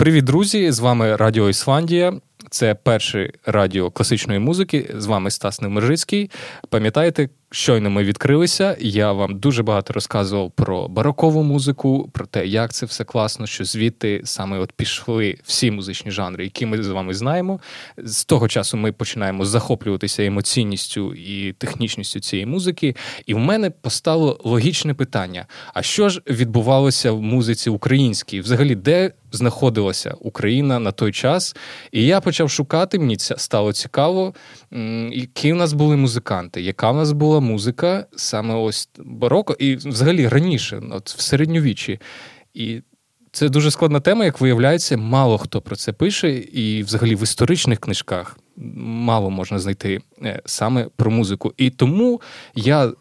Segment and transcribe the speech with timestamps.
[0.00, 0.72] Привіт, друзі!
[0.72, 2.12] З вами Радіо Ісландія.
[2.50, 4.94] Це перше радіо класичної музики.
[4.94, 6.30] З вами Стас Немиржицький.
[6.68, 8.76] Пам'ятаєте, щойно ми відкрилися.
[8.80, 13.64] Я вам дуже багато розказував про барокову музику, про те, як це все класно, що
[13.64, 17.60] звідти саме от пішли всі музичні жанри, які ми з вами знаємо.
[17.98, 22.96] З того часу ми починаємо захоплюватися емоційністю і технічністю цієї музики.
[23.26, 28.40] І в мене постало логічне питання: а що ж відбувалося в музиці українській?
[28.40, 31.56] Взагалі, де знаходилася Україна на той час?
[31.92, 32.98] І я почав шукати.
[32.98, 34.34] Мені це стало цікаво,
[35.12, 40.28] які в нас були музиканти, яка в нас була музика, саме ось бароко, і взагалі
[40.28, 42.00] раніше, от в середньовіччі.
[42.54, 42.82] І
[43.32, 47.80] це дуже складна тема, як виявляється, мало хто про це пише, і взагалі в історичних
[47.80, 51.52] книжках мало можна знайти е, саме про музику.
[51.56, 52.20] І тому
[52.54, 52.92] я.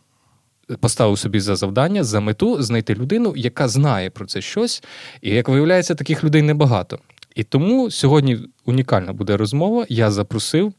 [0.79, 4.83] Поставив собі за завдання, за мету знайти людину, яка знає про це щось,
[5.21, 6.99] і як виявляється, таких людей небагато.
[7.35, 9.85] І тому сьогодні унікальна буде розмова.
[9.89, 10.73] Я запросив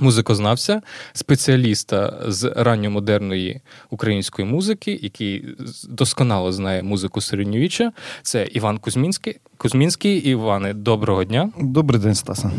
[0.00, 0.82] музикознавця,
[1.12, 3.60] спеціаліста з ранньомодерної
[3.90, 5.44] української музики, який
[5.88, 7.92] досконало знає музику середньовіччя.
[8.22, 9.36] Це Іван Кузьмінський.
[9.56, 10.18] Кузьмінський.
[10.18, 11.50] Іване, доброго дня.
[11.60, 12.50] Добрий день, Стаса.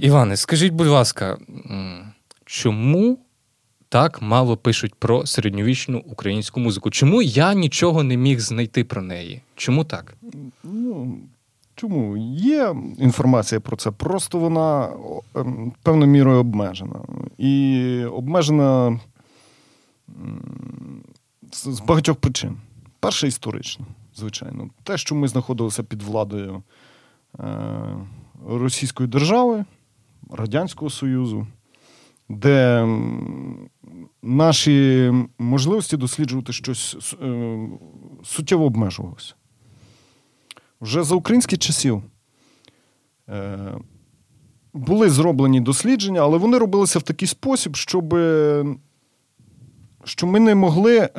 [0.00, 1.38] Іване, скажіть, будь ласка,
[2.44, 3.18] чому?
[3.92, 6.90] Так мало пишуть про середньовічну українську музику.
[6.90, 9.42] Чому я нічого не міг знайти про неї?
[9.56, 10.14] Чому так?
[10.64, 11.18] Ну,
[11.74, 13.90] Чому є інформація про це?
[13.90, 14.92] Просто вона
[15.34, 17.00] ем, певною мірою обмежена.
[17.38, 19.00] І обмежена
[21.52, 22.56] з багатьох причин.
[23.00, 24.70] Перше історично, звичайно.
[24.82, 26.62] Те, що ми знаходилися під владою
[27.40, 27.44] е,
[28.48, 29.64] Російської держави,
[30.30, 31.46] Радянського Союзу,
[32.28, 32.86] де
[34.22, 37.68] наші можливості досліджувати щось е,
[38.24, 39.34] суттєво обмежувалися.
[40.82, 42.02] Вже за українських часів
[43.28, 43.58] е,
[44.72, 48.08] були зроблені дослідження, але вони робилися в такий спосіб, щоб
[50.04, 51.10] що ми не могли е,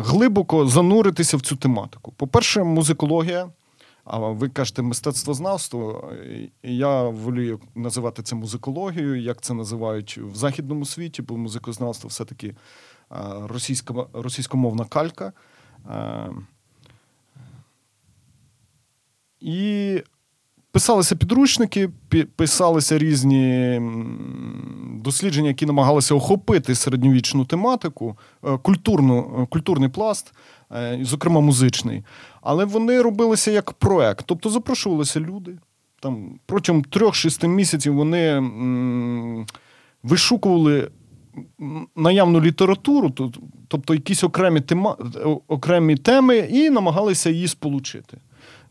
[0.00, 2.12] глибоко зануритися в цю тематику.
[2.12, 3.48] По-перше, музикологія.
[4.04, 6.12] А ви кажете мистецтвознавство,
[6.62, 12.54] я волію називати це музикологією, як це називають в західному світі, бо музикознавство все-таки е,
[13.48, 15.32] російська, російськомовна калька.
[19.40, 20.02] І
[20.72, 21.90] писалися підручники,
[22.36, 23.80] писалися різні
[25.04, 30.32] дослідження, які намагалися охопити середньовічну тематику, е, культурну, е, культурний пласт,
[30.72, 32.04] е, зокрема музичний.
[32.42, 34.24] Але вони робилися як проект.
[34.26, 35.58] Тобто запрошувалися люди.
[36.00, 38.50] Там Протягом трьох-шести місяців вони
[40.02, 40.90] вишукували
[41.96, 43.10] наявну літературу,
[43.68, 44.96] тобто якісь окремі тема,
[45.48, 48.18] окремі теми, і намагалися її сполучити.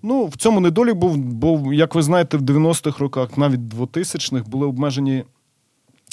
[0.04, 4.68] Ну, в цьому недолік був, бо, як ви знаєте, в 90-х роках, навіть 2000-х, були
[4.68, 5.24] обмежені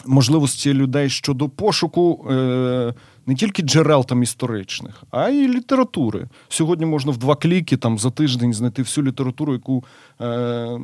[0.06, 2.94] можливості людей щодо пошуку е,
[3.26, 6.28] не тільки джерел там історичних, а й літератури.
[6.48, 9.84] Сьогодні можна в два кліки там за тиждень знайти всю літературу, яку
[10.20, 10.78] е,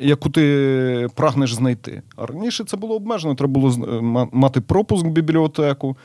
[0.00, 2.02] яку ти прагнеш знайти.
[2.16, 3.34] А раніше це було обмежено.
[3.34, 3.98] Треба було
[4.32, 5.96] мати пропуск в бібліотеку.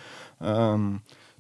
[0.42, 0.80] Е,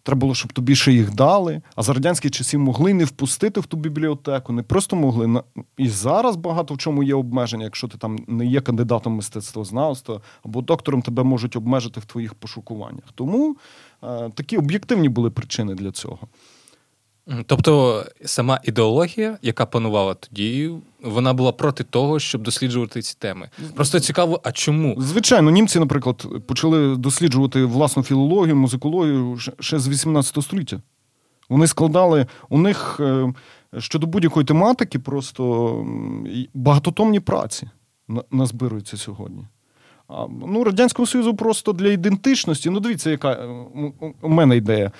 [0.09, 1.61] Треба було, щоб тобі ще їх дали.
[1.75, 5.43] А за радянських часів могли не впустити в ту бібліотеку, не просто могли.
[5.77, 10.61] І зараз багато в чому є обмеження, якщо ти там не є кандидатом мистецтвознавства або
[10.61, 13.03] доктором, тебе можуть обмежити в твоїх пошукуваннях.
[13.15, 13.57] Тому
[14.03, 16.19] е, такі об'єктивні були причини для цього.
[17.45, 20.71] Тобто сама ідеологія, яка панувала тоді,
[21.03, 23.49] вона була проти того, щоб досліджувати ці теми.
[23.75, 24.95] Просто цікаво, а чому?
[25.01, 30.81] Звичайно, німці, наприклад, почали досліджувати власну філологію, музикологію ще з 18 століття.
[31.49, 33.33] Вони складали у них е,
[33.77, 35.85] щодо будь-якої тематики, просто
[36.53, 37.69] багатотомні праці
[38.31, 39.45] назбируються сьогодні.
[40.47, 42.69] Ну, Радянського Союзу просто для ідентичності.
[42.69, 43.47] Ну, дивіться, яка е,
[44.21, 44.91] у мене ідея.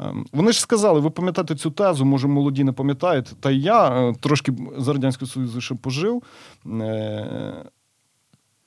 [0.00, 3.32] Ем, вони ж сказали, ви пам'ятаєте цю тезу, може, молоді не пам'ятають.
[3.40, 6.22] Та й я е, трошки за Радянського Союзу ще пожив.
[6.66, 7.64] Е,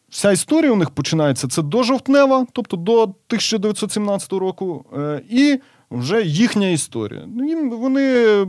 [0.10, 5.60] вся історія у них починається це до жовтнева, тобто до 1917 року, е, і
[5.92, 7.24] вже їхня історія.
[7.28, 8.46] Ну, вони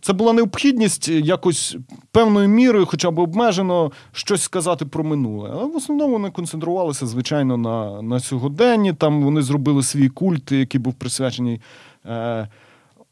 [0.00, 1.76] це була необхідність якось
[2.12, 5.50] певною мірою, хоча б обмежено, щось сказати про минуле.
[5.52, 8.92] Але в основному вони концентрувалися, звичайно, на на сьогоденні.
[8.92, 11.60] Там вони зробили свій культ, який був присвячений
[12.06, 12.48] е,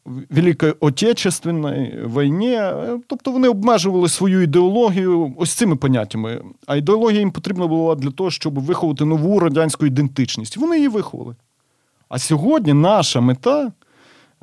[0.05, 2.61] Великої Отечественної війні.
[3.07, 6.41] Тобто вони обмежували свою ідеологію ось цими поняттями.
[6.65, 10.57] А ідеологія їм потрібна була для того, щоб виховати нову радянську ідентичність.
[10.57, 11.35] Вони її виховали.
[12.09, 13.71] А сьогодні наша мета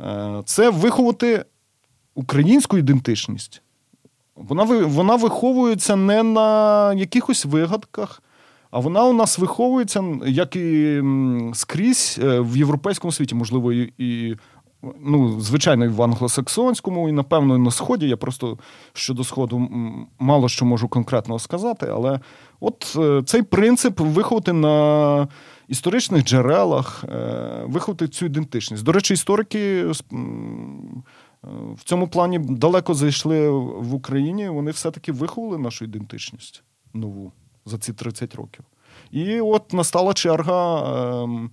[0.01, 1.45] е, це виховати
[2.15, 3.63] українську ідентичність.
[4.37, 8.23] Вона вона виховується не на якихось вигадках,
[8.71, 11.03] а вона у нас виховується, як і
[11.55, 14.37] скрізь е, в європейському світі, можливо, і.
[15.01, 18.09] ну, Звичайно, і в англосаксонському, і, напевно, і на Сході.
[18.09, 18.59] Я просто
[18.93, 19.69] щодо Сходу
[20.19, 22.21] мало що можу конкретного сказати, але
[22.61, 25.29] от е, цей принцип виховати на
[25.69, 28.85] історичних джерелах, е, виховати цю ідентичність.
[28.85, 29.85] До речі, історики
[31.75, 36.63] в цьому плані далеко зайшли в Україні, вони все-таки виховали нашу ідентичність
[36.95, 37.33] нову
[37.65, 38.65] за ці 30 років.
[39.11, 40.83] І от настала черга
[41.23, 41.51] ем,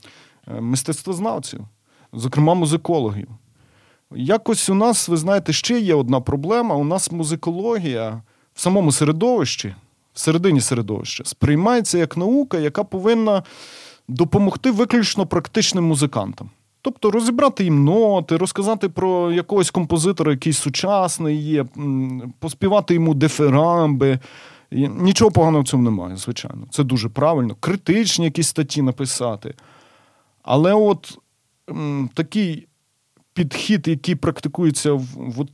[0.47, 1.65] ем, мистецтвознавців,
[2.13, 3.27] зокрема музикологів.
[4.15, 6.75] Якось у нас, ви знаєте, ще є одна проблема.
[6.75, 8.21] У нас музикологія
[8.53, 9.75] в самому середовищі,
[10.13, 13.43] в середині середовища, сприймається як наука, яка повинна
[14.07, 16.49] допомогти виключно практичним музикантам.
[16.87, 21.65] Тобто розібрати їм ноти, розказати про якогось композитора, який сучасний є,
[22.39, 24.19] поспівати йому деферамби.
[24.71, 26.67] Нічого поганого в цьому немає, звичайно.
[26.71, 27.55] Це дуже правильно.
[27.59, 29.53] Критичні якісь статті написати.
[30.43, 31.17] Але от
[32.13, 32.67] такий
[33.37, 35.45] підхід, який практикується в, в,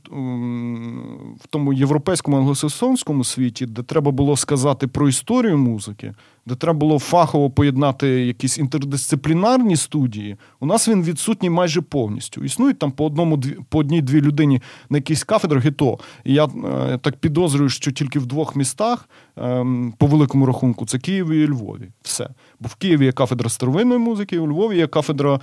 [1.40, 6.14] в тому європейському англосаксонському світі, де треба було сказати про історію музики,
[6.46, 12.44] де треба було фахово поєднати якісь інтердисциплінарні студії, у нас він відсутній майже повністю.
[12.44, 15.98] Існують там по одному по одній-дві людині на якихось кафедрах, і то.
[16.24, 19.08] Я е, так підозрюю, що тільки в двох містах,
[19.38, 19.66] е,
[19.98, 21.88] по великому рахунку, це Києві і Львові.
[22.02, 22.28] Все.
[22.60, 25.40] Бо в Києві є кафедра старовинної музики, у Львові є кафедра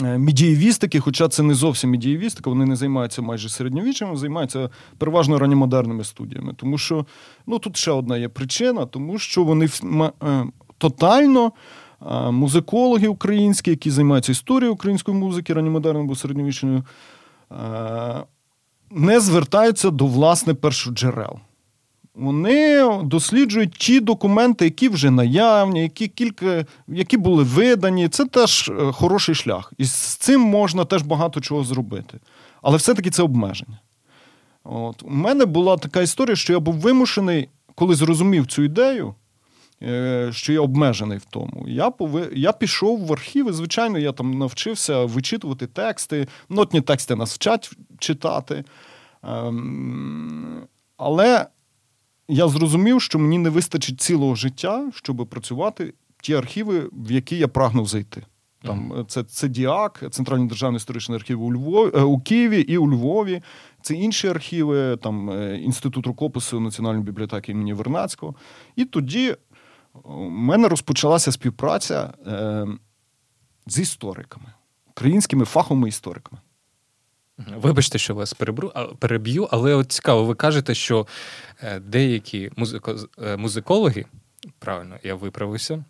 [0.00, 6.54] медієвістики, хоча це не зовсім медієвістика, вони не займаються майже середньовіччям, займаються переважно ранньомодерними студіями.
[6.56, 7.06] Тому що
[7.46, 9.68] ну тут ще одна є причина, тому що вони
[10.22, 10.44] е,
[10.78, 11.52] тотально.
[12.10, 16.84] Е, музикологи українські, які займаються історією української музики, ранньомодерною або середньовічною,
[18.90, 21.38] не звертаються до власне першоджерел
[22.14, 28.08] вони досліджують ті документи, які вже наявні, які кілька, які були видані.
[28.08, 29.72] Це теж е, хороший шлях.
[29.78, 32.20] І з цим можна теж багато чого зробити.
[32.62, 33.78] Але все-таки це обмеження.
[34.64, 35.02] От.
[35.02, 39.14] У мене була така історія, що я був вимушений, коли зрозумів цю ідею,
[39.82, 41.64] е, що я обмежений в тому.
[41.68, 42.28] Я пови...
[42.32, 43.52] я пішов в архіви.
[43.52, 46.28] Звичайно, я там навчився вичитувати тексти.
[46.48, 48.64] Нотні тексти нас вчать читати.
[49.22, 50.66] Ем...
[50.96, 51.46] Але
[52.28, 57.48] я зрозумів, що мені не вистачить цілого життя, щоб працювати ті архіви, в які я
[57.48, 58.22] прагнув зайти.
[58.62, 59.06] Там mm-hmm.
[59.06, 63.42] це це Діак, Центральний державний історичний архів у Львові е, у Києві і у Львові.
[63.82, 68.34] Це інші архіви, там е, інститут рукопису Національної бібліотеки імені Вернацького.
[68.76, 69.36] І тоді
[70.02, 72.66] у мене розпочалася співпраця е,
[73.66, 74.46] з істориками,
[74.90, 76.40] українськими фаховими істориками.
[77.38, 81.06] Вибачте, що вас перебру, переб'ю, але от цікаво, ви кажете, що
[81.62, 84.04] е, деякі музико, е, музикологи,
[84.58, 85.84] правильно, я виправився,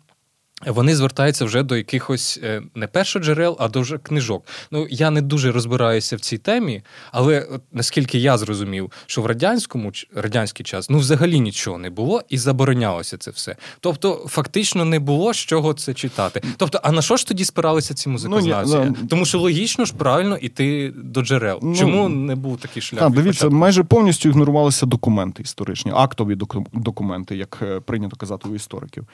[0.65, 4.47] вони звертаються вже до якихось е, не першоджерел, а до вже книжок.
[4.71, 6.81] Ну я не дуже розбираюся в цій темі,
[7.11, 12.23] але от, наскільки я зрозумів, що в радянському радянський час ну взагалі нічого не було
[12.29, 13.55] і заборонялося це все.
[13.79, 16.41] Тобто, фактично не було з чого це читати.
[16.57, 18.75] Тобто, а на що ж тоді спиралися ці музикознавці?
[18.75, 21.59] Ну, ну, Тому що логічно ж правильно йти до джерел.
[21.63, 22.99] Ну, Чому не був такий шлях?
[22.99, 26.37] Так, Дивіться, майже повністю ігнорувалися документи історичні, актові
[26.73, 29.07] документи, як е, прийнято казати у істориків.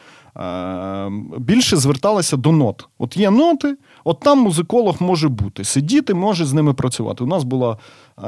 [1.42, 2.88] Е, більше зверталися до нот.
[3.00, 5.64] От є ноти, от там музиколог може бути.
[5.64, 7.24] Сидіти, може з ними працювати.
[7.24, 7.78] У нас була
[8.24, 8.28] е,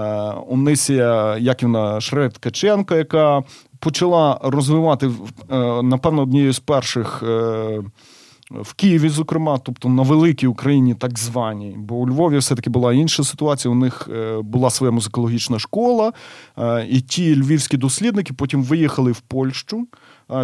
[0.50, 3.44] Онисія Яківна Шред Ткаченко, яка
[3.80, 5.12] почала розвивати,
[5.52, 7.24] е, напевно, однією з перших.
[7.24, 7.84] Е,
[8.52, 13.24] в Києві, зокрема, тобто на великій Україні, так званій, бо у Львові все-таки була інша
[13.24, 13.72] ситуація.
[13.72, 16.14] У них е, була своя музикологічна школа,
[16.58, 19.88] е, і ті львівські дослідники потім виїхали в Польщу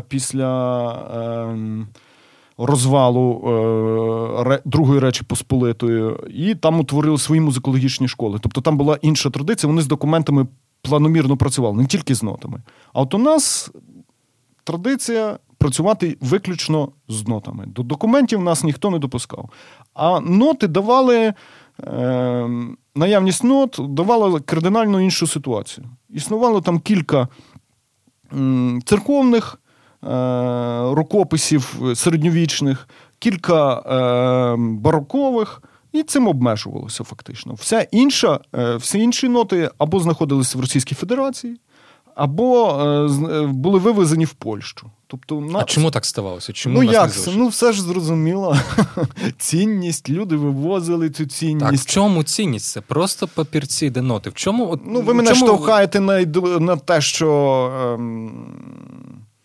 [0.07, 0.91] після
[1.51, 1.87] ем,
[2.59, 3.43] розвалу
[4.47, 8.39] е, Другої Речі Посполитої, і там утворили свої музикологічні школи.
[8.41, 10.47] Тобто там була інша традиція, вони з документами
[10.81, 12.61] планомірно працювали, не тільки з нотами.
[12.93, 13.71] А от у нас
[14.63, 17.65] традиція працювати виключно з нотами.
[17.67, 19.49] До документів нас ніхто не допускав.
[19.93, 21.33] А ноти давали.
[21.83, 22.49] Е,
[22.95, 25.87] наявність нот давала кардинально іншу ситуацію.
[26.09, 27.27] Існувало там кілька
[28.85, 29.59] церковних
[30.95, 32.87] рукописів середньовічних,
[33.19, 35.61] кілька е, барокових.
[35.91, 37.53] І цим обмежувалося фактично.
[37.53, 41.57] Вся інша, е, Всі інші ноти або знаходилися в Російській Федерації,
[42.15, 44.91] або е, були вивезені в Польщу.
[45.07, 45.59] Тобто, на...
[45.59, 46.53] А чому так ставалося?
[46.53, 47.33] Чому Ну як не?
[47.35, 48.57] Ну все ж зрозуміло.
[49.37, 51.65] цінність, люди вивозили цю цінність.
[51.65, 52.65] Так, В чому цінність?
[52.65, 54.29] Це просто папірці, де ноти.
[54.29, 55.45] В чому от, Ну, ви мене чому...
[55.45, 56.25] штовхаєте на
[56.59, 57.71] на те, що.
[57.93, 58.31] Ем...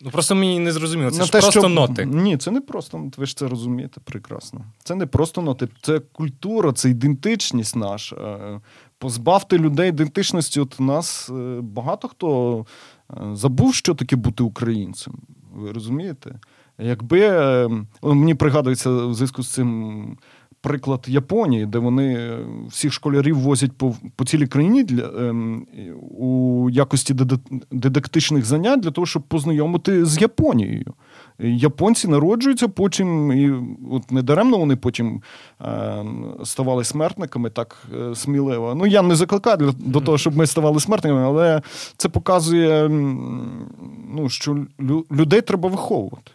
[0.05, 1.11] Ну просто мені не зрозуміло.
[1.11, 1.69] Це на ж те, просто що...
[1.69, 2.05] ноти.
[2.05, 3.15] Ні, це не просто ноти.
[3.17, 4.65] Ви ж це розумієте прекрасно.
[4.83, 8.15] Це не просто ноти, це культура, це ідентичність наша.
[8.15, 8.61] Е,
[8.97, 10.59] позбавте людей ідентичності.
[10.59, 12.59] От нас е, багато хто
[13.11, 15.13] е, забув, що таке бути українцем.
[15.55, 16.39] Ви розумієте?
[16.77, 17.29] Якби
[18.01, 20.17] мені пригадується в зв'язку з цим
[20.65, 22.37] приклад Японії, де вони
[22.69, 25.67] всіх школярів возять по по цілій країні для ем,
[26.17, 27.15] у якості
[27.71, 30.93] дидактичних занять для того, щоб познайомити з Японією.
[31.39, 33.53] Японці народжуються, потім і
[33.91, 35.21] от недаремно вони потім
[35.61, 36.05] е,
[36.43, 38.75] ставали смертниками так е, сміливо.
[38.75, 41.61] Ну я не закликаю для, до того, щоб ми ставали смертниками, але
[41.97, 42.89] це показує,
[44.15, 44.65] ну, що
[45.11, 46.31] людей треба виховувати.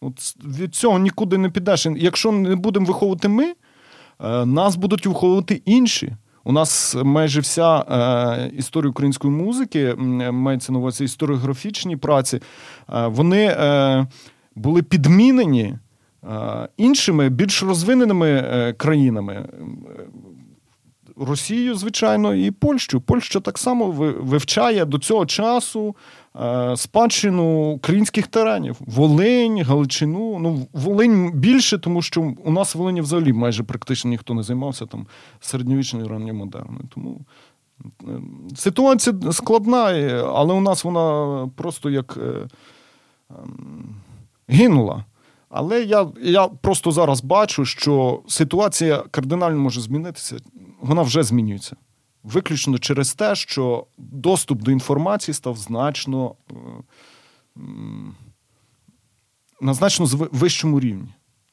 [0.00, 1.86] От Від цього нікуди не підеш.
[1.96, 3.54] Якщо не будемо виховувати ми, е,
[4.46, 6.12] нас будуть виховувати інші.
[6.44, 9.94] У нас майже вся е, історія української музики,
[10.32, 12.36] мається на увазі історіографічні праці,
[12.92, 14.06] е, вони е,
[14.54, 15.74] були підмінені
[16.24, 19.48] е, іншими більш розвиненими е, країнами.
[21.20, 23.00] Росією, звичайно, і Польщу.
[23.00, 25.96] Польща так само вивчає до цього часу
[26.40, 28.76] е, спадщину українських теренів.
[28.80, 30.38] Волинь, Галичину.
[30.38, 34.86] Ну, Волинь більше, тому що у нас в Волині взагалі майже практично ніхто не займався
[34.86, 35.06] там
[35.40, 36.84] середньовічною ранньою модерною.
[36.94, 37.20] Тому
[37.84, 38.20] е,
[38.56, 39.82] ситуація складна,
[40.34, 42.48] але у нас вона просто як е,
[43.30, 43.94] ем,
[44.48, 45.04] гинула.
[45.50, 50.36] Але я я просто зараз бачу, що ситуація кардинально може змінитися
[50.80, 51.76] вона вже змінюється.
[52.22, 56.54] Виключно через те, що доступ до інформації став значно е,
[59.60, 61.08] на значно вищому рівні.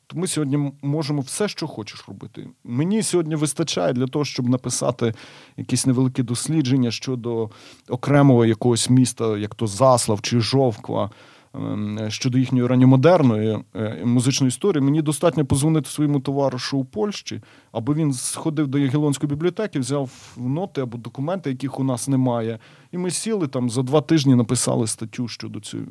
[0.07, 2.47] То ми сьогодні можемо все, що хочеш робити.
[2.63, 5.13] Мені сьогодні вистачає для того, щоб написати
[5.57, 7.49] якісь невеликі дослідження щодо
[7.89, 11.11] окремого якогось міста, як то Заслав чи Жовква.
[11.53, 17.93] Ем, щодо їхньої ранньомодерної е, музичної історії, мені достатньо позвонити своєму товаришу у Польщі, аби
[17.93, 22.59] він сходив до Ягелонської бібліотеки, взяв ноти або документи, яких у нас немає.
[22.91, 25.83] І ми сіли там за два тижні, написали статтю щодо цього.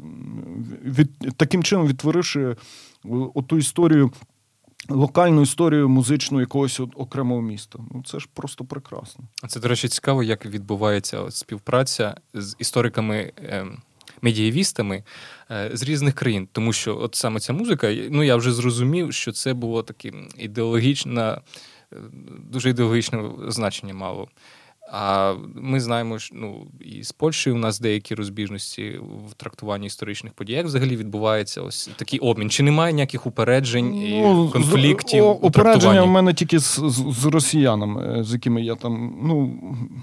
[0.85, 2.57] Від, таким чином відтворивши
[3.35, 4.11] оту історію.
[4.89, 7.79] Локальну історію музичну якогось окремого міста.
[7.95, 9.25] Ну це ж просто прекрасно.
[9.43, 13.79] А Це, до речі, цікаво, як відбувається співпраця з істориками ем,
[14.23, 15.05] медієвістами
[15.51, 19.33] е, з різних країн, тому що от саме ця музика, ну я вже зрозумів, що
[19.33, 21.41] це було таке ідеологічне,
[22.51, 24.29] дуже ідеологічне значення мало.
[24.93, 30.33] А ми знаємо, що ну і з Польщею у нас деякі розбіжності в трактуванні історичних
[30.33, 30.53] подій.
[30.53, 32.51] Як взагалі відбувається ось такий обмін?
[32.51, 35.25] Чи немає ніяких упереджень і ну, конфліктів?
[35.25, 39.59] З, у упередження у мене тільки з, з з, росіянами, з якими я там ну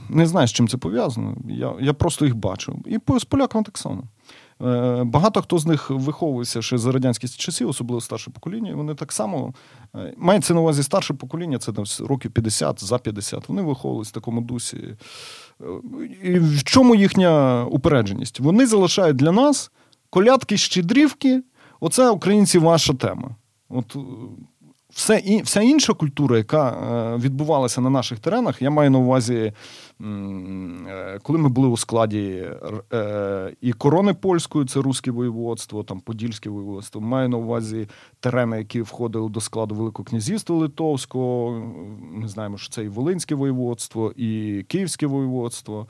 [0.10, 1.38] не знаю, з чим це пов'язано.
[1.50, 2.80] Я я просто їх бачу.
[2.86, 4.04] І з поляками так само.
[4.64, 8.76] Е, багато хто з них виховувався ще за радянських часів, особливо старше покоління.
[8.76, 9.54] Вони так само
[9.96, 13.50] е, мається на увазі старше покоління, це там років 50 за 50.
[13.50, 14.78] Вони виховувалися в такому дусі.
[14.78, 15.66] Е,
[16.24, 18.40] і В чому їхня упередженість?
[18.40, 19.72] Вони залишають для нас
[20.10, 21.44] колядки, щедрівки.
[21.80, 23.36] Оце українці ваша тема.
[23.70, 23.98] От
[24.94, 29.34] все, і, Вся інша культура, яка е, відбувалася на наших теренах, я маю на увазі,
[29.34, 32.46] е, коли ми були у складі
[32.94, 37.88] е, і корони польської, це Руське воєводство, там Подільське воєводство, маю на увазі
[38.20, 41.52] терени, які входили до складу Великого князівства Литовського.
[42.12, 45.88] Ми знаємо, що це і Волинське воєводство, і Київське воєводство,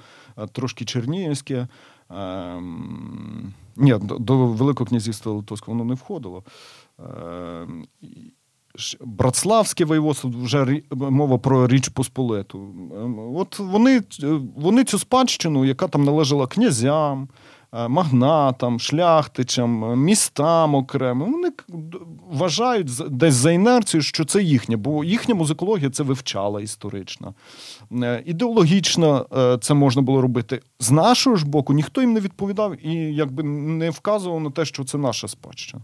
[0.52, 1.68] трошки Чернігівське.
[2.10, 6.44] Ем, ні, до Великого князівства Литовського воно не входило.
[9.02, 12.60] Братславське воєводство, вже мова про Річ Посполиту.
[13.04, 14.02] Ем, от вони
[14.56, 17.28] вони цю спадщину, яка там належала князям,
[17.74, 21.52] е, магнатам, шляхтичам, містам окремим, вони
[22.32, 27.34] вважають десь за інерцією, що це їхнє, бо їхня музикологія це вивчала історична.
[27.92, 30.62] Е, ідеологічно е, це можна було робити.
[30.80, 34.84] З нашого ж боку, ніхто їм не відповідав і якби не вказував на те, що
[34.84, 35.84] це наша спадщина.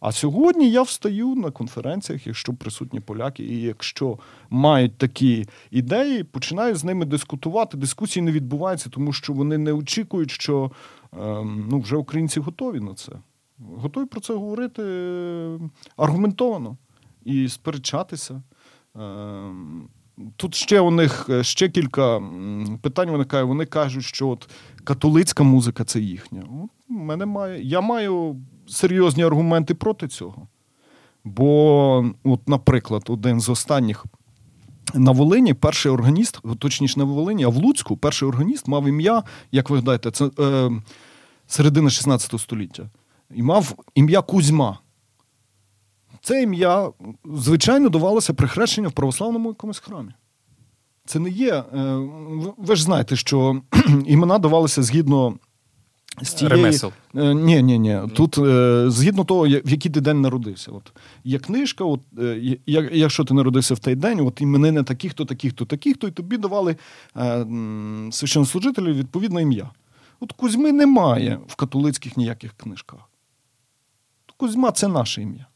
[0.00, 4.18] А сьогодні я встаю на конференціях, якщо присутні поляки, і якщо
[4.50, 7.76] мають такі ідеї, починаю з ними дискутувати.
[7.76, 10.70] Дискусії не відбуваються, тому що вони не очікують, що
[11.12, 13.12] ем, ну, вже українці готові на це.
[13.58, 16.76] Готові про це говорити ем, аргументовано
[17.24, 18.42] і сперечатися.
[18.96, 19.88] Ем,
[20.36, 22.22] тут ще у них ще кілька
[22.82, 23.44] питань виникає.
[23.44, 24.48] Вони кажуть, що от
[24.84, 26.42] католицька музика це їхня.
[26.64, 28.36] От, мене має, Я маю
[28.68, 30.48] серйозні аргументи проти цього.
[31.24, 34.06] Бо, от, наприклад, один з останніх
[34.94, 39.22] на Волині перший органіст, точніше не в Волині, а в Луцьку перший органіст мав ім'я,
[39.52, 40.70] як ви гадаєте, це е,
[41.46, 42.90] середина 16 століття.
[43.34, 44.78] І мав ім'я Кузьма.
[46.22, 46.90] Це ім'я,
[47.24, 50.10] звичайно, давалося при хрещенні в православному якомусь храмі.
[51.06, 51.54] Це не є.
[51.54, 51.64] Е,
[52.56, 53.62] ви ж знаєте, що
[54.06, 55.38] імена давалися згідно
[56.22, 56.56] з тієї...
[56.56, 56.92] Ремесел.
[57.16, 58.00] Е, ні, ні, ні.
[58.14, 60.70] Тут е, згідно того, в який ти день народився.
[60.72, 60.92] От
[61.24, 62.00] Є книжка, от,
[62.92, 66.76] якщо ти народився в той день, от іменини таких-то, таких-то, таких-то, і тобі давали
[68.10, 69.70] священнослужителю відповідне ім'я.
[70.20, 73.00] От Кузьми немає в католицьких ніяких книжках.
[74.38, 75.46] Кузьма це наше ім'я.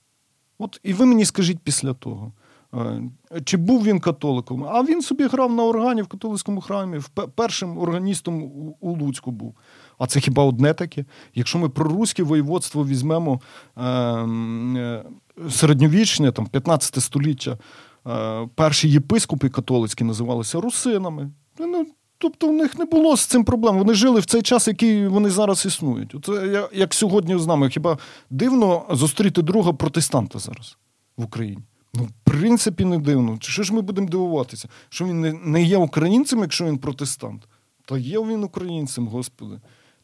[0.59, 2.33] От І ви мені скажіть після того,
[2.75, 3.03] е,
[3.45, 4.65] чи був він католиком?
[4.65, 7.01] А він собі грав на органі в католицькому храмі,
[7.35, 8.43] першим органістом
[8.81, 9.55] у Луцьку був.
[9.99, 11.05] А це хіба одне таке?
[11.35, 13.41] Якщо ми про руське воєводство візьмемо
[13.77, 15.05] е, е,
[15.51, 17.59] середньовічне, там, 15 століття,
[18.07, 21.31] е, перші єпископи католицькі називалися русинами.
[21.59, 21.87] Ну,
[22.19, 23.79] Тобто в них не було з цим проблем.
[23.79, 26.15] Вони жили в цей час, який вони зараз існують.
[26.25, 27.71] Це як сьогодні з нами.
[27.71, 27.99] Хіба
[28.31, 30.77] дивно зустріти друга протестанта зараз
[31.17, 31.63] в Україні?
[31.95, 33.39] Ну, в принципі, не дивно.
[33.41, 34.69] Що ж ми будемо дивуватися?
[34.89, 37.49] Що він не є українцем, якщо він протестант?
[37.85, 39.61] Та є він українцем, Господи.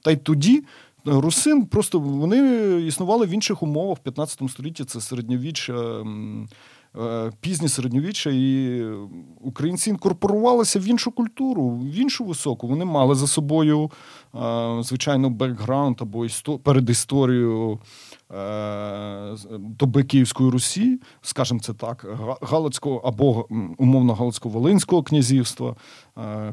[0.08, 0.64] Та й тоді
[1.04, 2.38] русин просто вони
[2.86, 4.84] існували в інших умовах в 15 столітті.
[4.84, 6.04] Це середньовіччя.
[6.96, 8.82] Е, пізнє середньовіччя, і
[9.40, 12.68] українці інкорпорувалися в іншу культуру, в іншу високу.
[12.68, 13.90] Вони мали за собою,
[14.34, 16.26] е, звичайно, бекграунд або
[16.62, 17.78] передісторію
[18.34, 22.06] е, доби Київської Русі, скажімо це так,
[22.42, 23.46] Галицького або
[23.78, 25.76] умовно Галицько-Волинського князівства,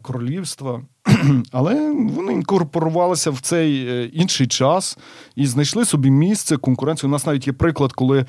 [0.02, 0.82] королівства.
[1.52, 4.98] Але вони інкорпорувалися в цей інший час
[5.36, 7.10] і знайшли собі місце конкуренцію.
[7.10, 8.26] У нас навіть є приклад, коли.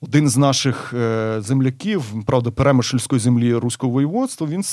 [0.00, 4.64] Один з наших е, земляків, правда, перемишльської землі руського воєводства, він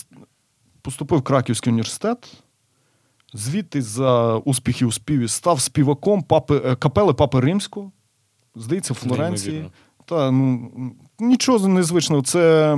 [0.81, 2.33] поступив в Краківський університет.
[3.33, 7.91] Звідти за успіхи у співі став співаком папи, е, капели Папи Римського,
[8.55, 9.71] здається, в Флоренції.
[10.05, 10.71] Та, ну,
[11.19, 12.21] Нічого незвичного.
[12.21, 12.75] Це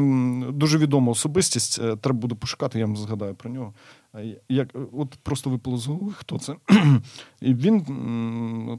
[0.49, 1.79] дуже відома особистість.
[1.79, 3.73] Е, треба буде пошукати, я вам згадаю про нього.
[4.49, 6.55] Як от просто голови, хто це?
[7.41, 7.81] І Він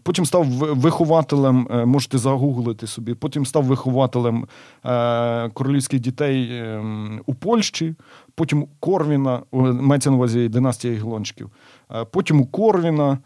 [0.03, 3.15] потім став вихователем, е, можете загуглити собі.
[3.15, 4.47] Потім став вихователем
[4.85, 6.63] е, королівських дітей
[7.27, 7.95] у Польщі,
[8.35, 11.51] потім Корвіна, мається на увазі династія Іглончиків.
[11.91, 13.19] Е, потім у Корвіна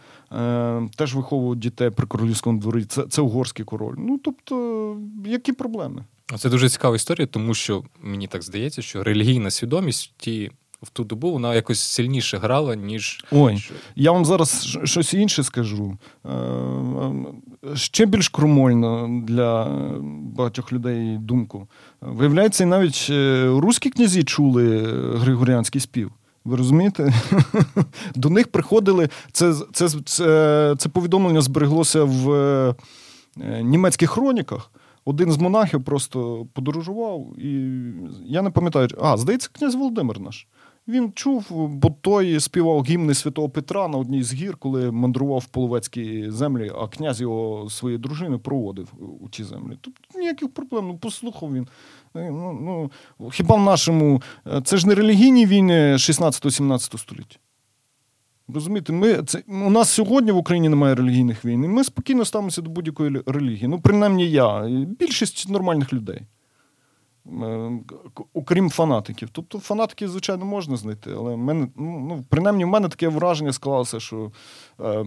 [0.97, 2.85] теж виховував дітей при королівському дворі.
[2.85, 3.95] Це це угорський король.
[3.99, 6.05] Ну тобто, які проблеми?
[6.39, 10.51] Це дуже цікава історія, тому що мені так здається, що релігійна свідомість ті
[10.83, 13.25] в ту добу вона якось сильніше грала, ніж.
[13.31, 15.99] Ой, я вам зараз щось інше скажу.
[16.27, 16.31] Е,
[17.75, 19.65] ще більш кромольно для
[20.37, 21.69] багатьох людей думку.
[22.01, 24.79] Виявляється, навіть е, руські князі чули
[25.17, 26.13] григоріанський спів.
[26.45, 27.13] Ви розумієте?
[28.15, 29.09] До них приходили.
[29.33, 32.75] Це це, це, це повідомлення збереглося в е,
[33.63, 34.71] німецьких хроніках.
[35.05, 37.79] Один з монахів просто подорожував, і
[38.25, 40.47] я не пам'ятаю, а, здається, князь Володимир наш.
[40.89, 45.47] Він чув, бо той співав гімни Святого Петра на одній з гір, коли мандрував в
[45.47, 49.79] половецькі землі, а князь його своєї дружини проводив у ті землі.
[49.81, 51.69] Тобто ніяких проблем, ну послухав він.
[52.17, 54.23] Е, ну, ну, Хіба в нашому.
[54.47, 57.37] Е, це ж не релігійні війни 16-17 століття.
[58.49, 62.63] Розумієте, ми, це, у нас сьогодні в Україні немає релігійних війн, і ми спокійно ставимося
[62.63, 63.69] до будь-якої релігії.
[63.69, 64.69] Ну, принаймні я,
[64.99, 66.23] більшість нормальних людей.
[67.27, 67.71] Е,
[68.35, 69.29] окрім фанатиків.
[69.33, 74.01] Тобто фанатиків, звичайно, можна знайти, але мене, ну, ну, принаймні в мене таке враження склалося,
[74.01, 74.33] що
[74.81, 75.05] е,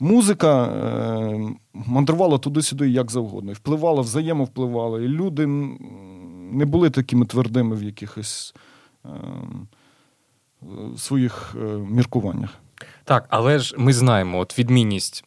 [0.00, 1.40] музика е,
[1.74, 3.50] мандрувала туди-сюди як завгодно.
[3.50, 5.00] І впливала, взаємовпливала.
[5.00, 8.54] І люди не були такими твердими в якихось
[9.04, 9.08] е,
[10.96, 12.50] своїх е, міркуваннях.
[13.04, 15.24] Так, але ж ми знаємо от відмінність.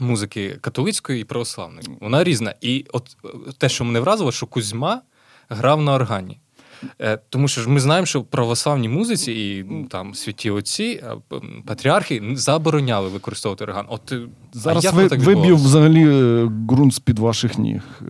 [0.00, 1.88] Музики католицької і православної.
[2.00, 2.54] Вона різна.
[2.60, 3.16] І от
[3.58, 5.02] те, що мене вразило, що Кузьма
[5.48, 6.38] грав на органі.
[7.00, 11.02] Е, тому що ж ми знаємо, що в православній музиці і ну, там святі отці,
[11.04, 13.86] е, патріархи забороняли використовувати орган.
[13.88, 14.20] От е,
[14.52, 16.04] зараз а ви, виб'ю взагалі
[16.70, 18.02] ґрунт з під ваших ніг.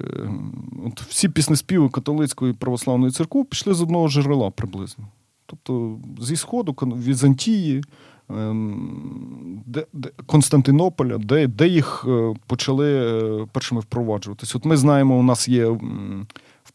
[0.86, 5.08] От Всі піснеспіви католицької православної церкви пішли з одного джерела приблизно.
[5.46, 7.84] Тобто зі Сходу, Візантії,
[8.30, 12.06] ем, де, де, Константинополя, де де їх
[12.46, 14.56] почали першими впроваджуватись.
[14.56, 15.78] От ми знаємо, у нас є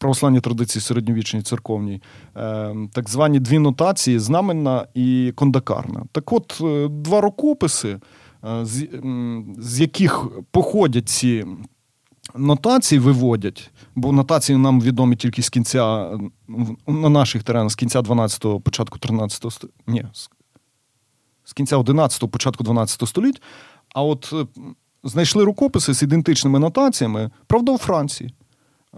[0.04, 2.02] православній традиції середньовічній церковній,
[2.36, 6.04] е, так звані дві нотації знаменна і кондакарна.
[6.12, 8.00] Так от, е, два рукописи,
[8.62, 8.88] з,
[9.58, 11.44] з яких походять ці.
[12.36, 16.10] Нотації виводять, бо нотації нам відомі тільки з кінця
[16.86, 20.06] на наших теренах з кінця 12-го, початку 13-го ні,
[21.44, 23.42] з кінця 11-го, початку 12 століть.
[23.94, 24.32] А от
[25.04, 28.34] знайшли рукописи з ідентичними нотаціями, правда, у Франції.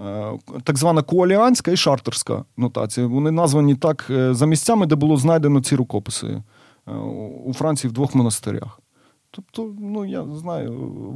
[0.04, 3.06] Е, так звана коаліанська і шартерська нотація.
[3.06, 6.42] Вони названі так е, за місцями, де було знайдено ці рукописи
[6.88, 6.92] е,
[7.44, 8.80] у Франції в двох монастирях.
[9.30, 10.72] Тобто, ну я знаю,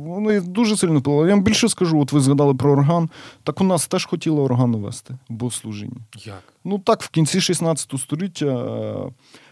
[0.07, 1.29] вони дуже сильно впливали.
[1.29, 3.11] Я вам більше скажу, от ви згадали про орган.
[3.43, 5.97] Так у нас теж хотіли орган вести в служінні.
[6.17, 6.43] Як?
[6.65, 8.67] Ну так, в кінці 16 століття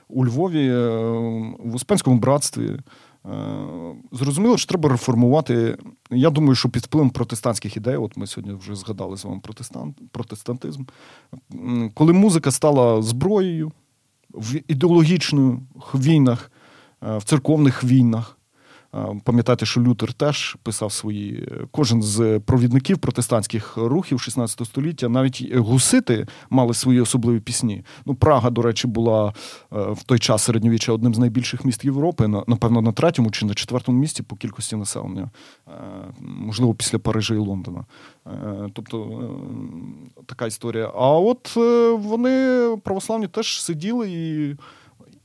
[0.09, 0.73] у Львові,
[1.59, 2.79] в Успенському братстві
[4.13, 5.79] зрозуміло, що треба реформувати.
[6.11, 9.97] Я думаю, що під впливом протестантських ідей, от ми сьогодні вже згадали з вами протестант,
[10.13, 10.85] протестантизм,
[11.95, 13.73] коли музика стала зброєю
[14.31, 16.53] в ідеологічних війнах,
[17.03, 18.38] е, в церковних війнах.
[19.25, 21.49] Пам'ятаєте, що Лютер теж писав свої.
[21.71, 27.85] Кожен з провідників протестантських рухів 16 століття, навіть гусити мали свої особливі пісні.
[28.07, 29.33] Ну, Прага, до речі, була е,
[29.71, 33.99] в той час середньовіччя одним з найбільших міст Європи, напевно, на третьому чи на четвертому
[33.99, 35.31] місці по кількості населення,
[35.69, 35.71] е,
[36.21, 37.85] можливо, після Парижа і Лондона.
[38.27, 39.31] Е, тобто
[40.27, 40.93] така історія.
[40.95, 41.57] А от
[41.99, 44.57] вони православні теж сиділи і.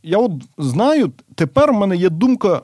[0.06, 2.62] Я от знаю, тепер у мене є думка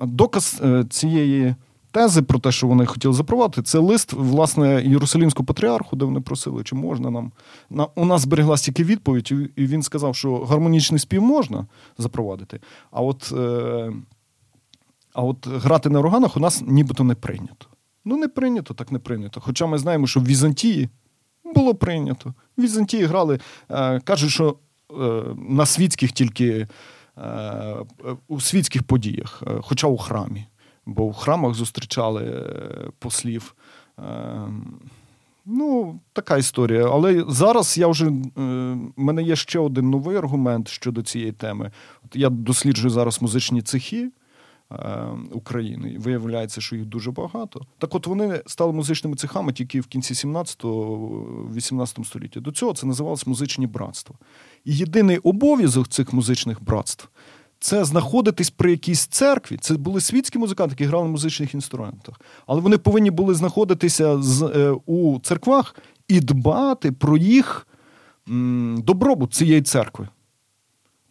[0.00, 1.54] доказ е, цієї
[1.90, 6.64] тези про те, що вони хотіли запровадити, це лист власне Єрусалімського патріарху, де вони просили,
[6.64, 7.32] чи можна нам.
[7.94, 11.66] У нас збереглася тільки відповідь, і він сказав, що гармонічний спів можна
[11.98, 12.60] запровадити.
[12.90, 13.92] А от е,
[15.12, 17.66] а от грати на органах у нас нібито не прийнято.
[18.04, 19.40] Ну, не прийнято, так не прийнято.
[19.40, 20.88] Хоча ми знаємо, що в Візантії
[21.54, 22.34] було прийнято.
[22.56, 23.40] В Візантії грали,
[23.70, 24.56] е, кажуть, що
[25.48, 26.66] на світських тільки
[28.28, 30.46] у світських подіях, е, хоча у храмі,
[30.86, 33.54] бо в храмах зустрічали е, послів.
[35.50, 36.88] Ну, така історія.
[36.92, 38.12] Але зараз я вже в
[38.96, 41.70] мене є ще один новий аргумент щодо цієї теми.
[42.04, 44.10] От Я досліджую зараз музичні цехи.
[44.72, 45.96] Е, України.
[45.98, 47.60] Виявляється, що їх дуже багато.
[47.78, 52.40] Так от вони стали музичними цехами тільки в кінці 17-18 століття.
[52.40, 54.16] До цього це називалось музичні братства.
[54.64, 57.08] І єдиний обов'язок цих музичних братств
[57.60, 59.56] це знаходитись при якійсь церкві.
[59.56, 62.20] Це були світські музиканти, які грали на музичних інструментах.
[62.46, 65.74] Але вони повинні були знаходитися з, е, у церквах
[66.08, 67.66] і дбати про їх
[68.76, 70.08] добробут цієї церкви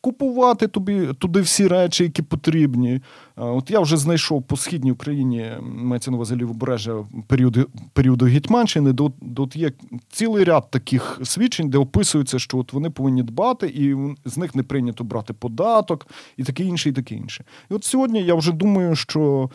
[0.07, 3.01] купувати тобі туди всі речі, які потрібні.
[3.35, 9.09] От я вже знайшов по східній Україні мається на увазі лівобережжя періоду періоду Гетьманщини, де,
[9.21, 9.71] де от є
[10.09, 14.63] цілий ряд таких свідчень, де описується, що от вони повинні дбати, і з них не
[14.63, 17.43] прийнято брати податок, і таке інше, і таке інше.
[17.71, 19.49] І от сьогодні я вже думаю, що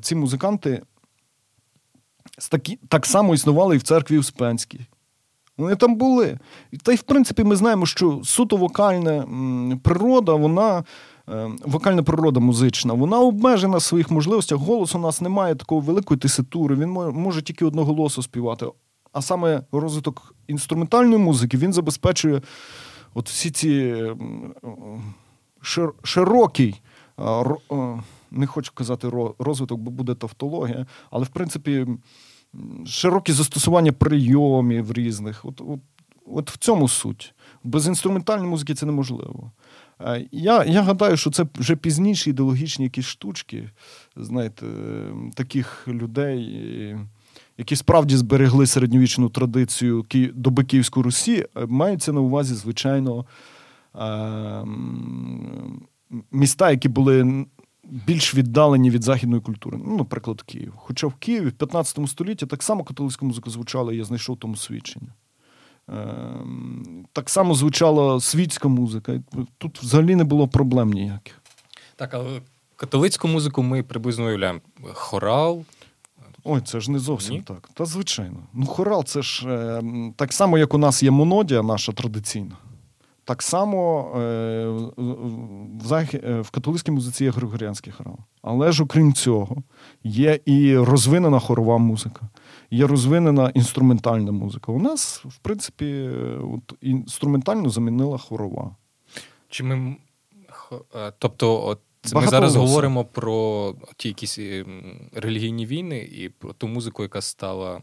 [0.00, 0.82] ці музиканти
[2.88, 4.80] так само існували і в церкві Успенській.
[5.58, 6.38] Вони там були.
[6.82, 9.26] Та й в принципі ми знаємо, що суто вокальна
[9.82, 10.84] природа, вона.
[11.30, 14.58] Е, вокальна природа музична, вона обмежена в своїх можливостях.
[14.58, 18.66] Голос у нас немає такої великої теситури, він може тільки одного голосу співати.
[19.12, 22.42] А саме розвиток інструментальної музики він забезпечує
[23.14, 24.04] от всі ці
[26.02, 26.80] широкий,
[28.30, 31.86] не хочу казати розвиток, бо буде тавтологія, але в принципі
[32.86, 35.44] широке застосування прийомів різних.
[35.44, 35.80] От, от,
[36.26, 37.34] от в цьому суть.
[37.64, 39.52] Без інструментальної музики це неможливо.
[40.00, 43.70] Е, я я гадаю, що це вже пізніші ідеологічні якісь штучки,
[44.16, 44.66] знаєте,
[45.34, 46.96] таких людей,
[47.58, 53.24] які справді зберегли середньовічну традицію доби Київської Русі, е, маються на увазі, звичайно,
[53.96, 54.64] е,
[56.32, 57.46] міста, які були
[57.88, 59.78] більш віддалені від західної культури.
[59.84, 60.72] Ну, наприклад, Київ.
[60.76, 65.08] Хоча в Києві в 15 столітті так само католицька музика звучала, я знайшов тому свідчення.
[65.88, 69.20] Ем, так само звучала світська музика.
[69.58, 71.40] Тут взагалі не було проблем ніяких.
[71.96, 72.40] Так, але
[72.76, 74.60] католицьку музику ми приблизно уявляємо.
[74.92, 75.64] Хорал.
[76.44, 77.42] Ой, це ж не зовсім Ні?
[77.42, 77.68] так.
[77.74, 78.36] Та звичайно.
[78.54, 79.82] Ну, хорал це ж е,
[80.16, 82.56] так само, як у нас є монодія, наша традиційна.
[83.28, 84.18] Так само е,
[85.84, 88.16] в е, в католицькій музиці є Григоріанський храм.
[88.42, 89.56] Але ж окрім цього,
[90.04, 92.28] є і розвинена хорова музика,
[92.70, 94.72] є розвинена інструментальна музика.
[94.72, 96.10] У нас, в принципі,
[96.54, 98.76] от, інструментально замінила хорова.
[99.48, 99.96] Чи ми,
[100.96, 101.80] е, Тобто, от
[102.14, 104.38] ми зараз говоримо про ті якісь
[105.12, 107.82] релігійні війни і про ту музику, яка стала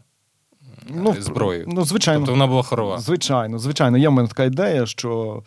[0.88, 1.64] ну, зброєю.
[1.68, 2.20] Ну, звичайно.
[2.20, 2.98] Тобто вона була хорова.
[2.98, 3.98] Звичайно, звичайно.
[3.98, 5.42] Є в мене така ідея, що.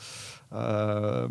[0.54, 1.30] Е-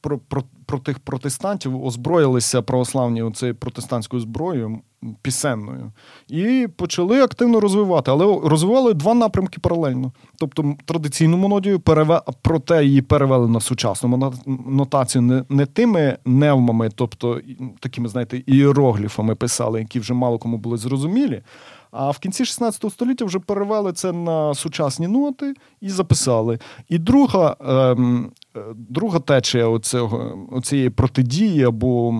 [0.00, 4.80] про про, про тих протестантів озброїлися православні оцею протестантською зброєю
[5.22, 5.92] пісенною
[6.28, 10.12] і почали активно розвивати, але розвивали два напрямки паралельно.
[10.38, 12.22] Тобто традиційну монодію переве...
[12.42, 14.32] проте її перевели на сучасну
[14.66, 17.40] нотацію не, не тими невмами, тобто
[17.80, 21.42] такими, знаєте, іерогліфами писали, які вже мало кому були зрозумілі.
[21.90, 26.58] А в кінці 16 століття вже перевели це на сучасні ноти і записали.
[26.88, 32.14] І друга ем, е, друга течія оцього, оцієї протидії або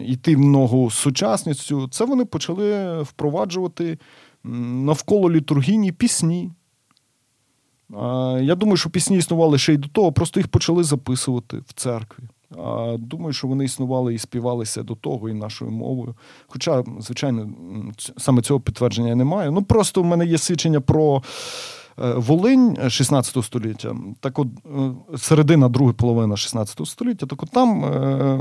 [0.00, 3.98] йти в ногу з сучасністю, це вони почали впроваджувати
[4.44, 6.52] навколо літургійні пісні.
[8.40, 12.24] Я думаю, що пісні існували ще й до того, просто їх почали записувати в церкві.
[12.98, 16.14] Думаю, що вони існували і співалися до того, і нашою мовою.
[16.46, 17.50] Хоча, звичайно,
[18.16, 19.50] саме цього підтвердження я не.
[19.50, 21.22] Ну просто в мене є свідчення про
[21.98, 27.84] е, Волинь 16 століття, так от е, середина, друга половина 16 століття, так от там
[27.84, 28.40] е,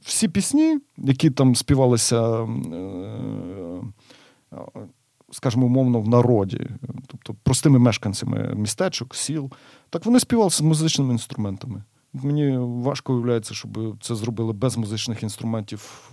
[0.00, 2.48] всі пісні, які там співалися,
[5.30, 6.60] скажімо, умовно, в народі,
[7.06, 9.50] тобто простими мешканцями містечок, сіл,
[9.90, 11.82] так вони співалися музичними інструментами.
[12.22, 16.10] Мені важко уявляється, щоб це зробили без музичних інструментів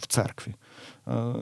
[0.00, 0.54] в церкві.
[1.08, 1.34] Е,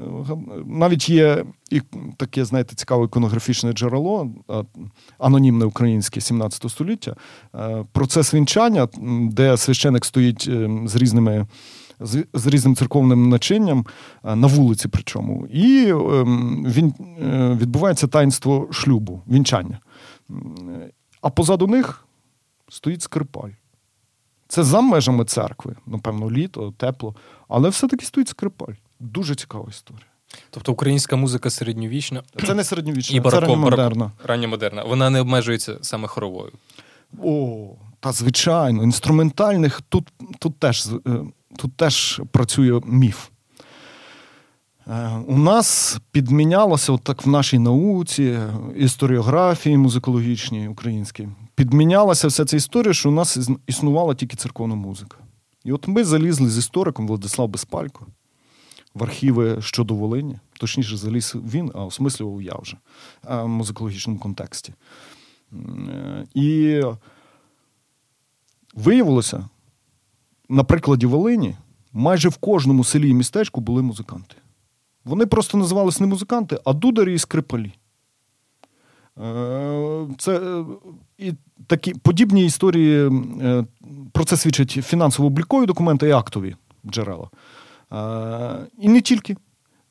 [0.67, 1.81] навіть є і
[2.17, 4.31] таке, знаєте, цікаве іконографічне джерело,
[5.19, 7.17] анонімне українське 17 століття,
[7.55, 8.89] е, процес вінчання,
[9.31, 11.47] де священик стоїть е, з різними.
[12.35, 13.87] З різним церковним начинням
[14.25, 15.93] на вулиці, причому, і
[16.65, 16.95] він
[17.57, 19.79] відбувається таїнство шлюбу, вінчання.
[21.21, 22.07] А позаду них
[22.69, 23.51] стоїть скрипаль.
[24.49, 27.15] Це за межами церкви, напевно, літо, тепло,
[27.49, 28.75] але все-таки стоїть скрипаль.
[29.01, 30.07] Дуже цікава історія.
[30.51, 32.23] Тобто українська музика середньовічна.
[32.47, 34.13] Це не середньовічна, і це ранньомодерна.
[34.25, 34.85] Ранньомодерна.
[34.85, 36.53] Вона не обмежується саме хоровою.
[37.23, 37.69] О,
[38.01, 41.21] та звичайно, інструментальних тут тут, теж е,
[41.57, 43.29] тут теж працює міф.
[44.89, 48.39] Е, у нас підмінялося отак в нашій науці,
[48.77, 55.17] історіографії музикологічній українській, підмінялася вся ця історія, що у нас існувала тільки церковна музика.
[55.65, 58.07] І от ми залізли з істориком Владислав Безпалько
[58.95, 60.39] в архіви щодо Волині.
[60.59, 62.77] Точніше, заліз він, а осмислював я вже
[63.23, 64.75] в музикологічному контексті.
[66.35, 66.81] І
[68.75, 69.49] виявилося,
[70.49, 71.57] на прикладі Волині,
[71.93, 74.37] майже в кожному селі і містечку були музиканти.
[75.07, 77.73] Вони просто називались не музиканти, а дударі і скрипалі.
[79.19, 80.65] Е, це е,
[81.19, 81.33] і
[81.67, 83.11] такі подібні історії
[83.43, 83.65] е,
[84.13, 87.31] про це свідчать фінансово-облікові документи і актові джерела.
[88.79, 89.37] І не тільки.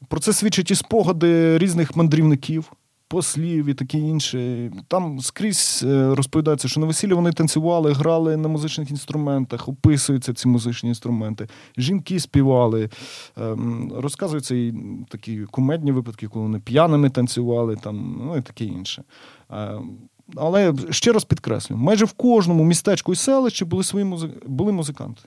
[0.07, 2.71] Про це свідчать і спогади різних мандрівників
[3.07, 4.71] послів і таке інше.
[4.87, 10.47] Там скрізь е, розповідається, що на весіллі вони танцювали, грали на музичних інструментах, описуються ці
[10.47, 11.47] музичні інструменти.
[11.77, 12.89] Жінки співали.
[13.37, 14.73] Ем, розказуються і
[15.09, 19.03] такі кумедні випадки, коли вони п'яними танцювали, там, ну і таке інше.
[19.49, 19.97] Ем,
[20.35, 24.29] але ще раз підкреслюю, майже в кожному містечку і селищі були свої музи...
[24.45, 25.21] були музиканти.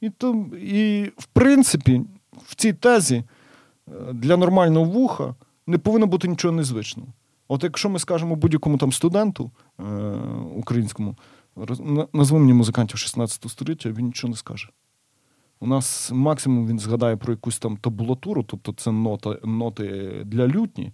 [0.00, 2.02] І, то, і, в принципі,
[2.46, 3.24] в цій тезі
[3.88, 5.34] е, для нормального вуха
[5.66, 7.08] не повинно бути нічого незвичного.
[7.52, 9.82] От якщо ми скажемо будь-якому там студенту е,
[10.56, 11.16] українському,
[12.12, 14.68] назви мені музикантів 16 століття, він нічого не скаже.
[15.60, 20.92] У нас максимум він згадає про якусь там табулатуру, тобто це нота, ноти для лютні,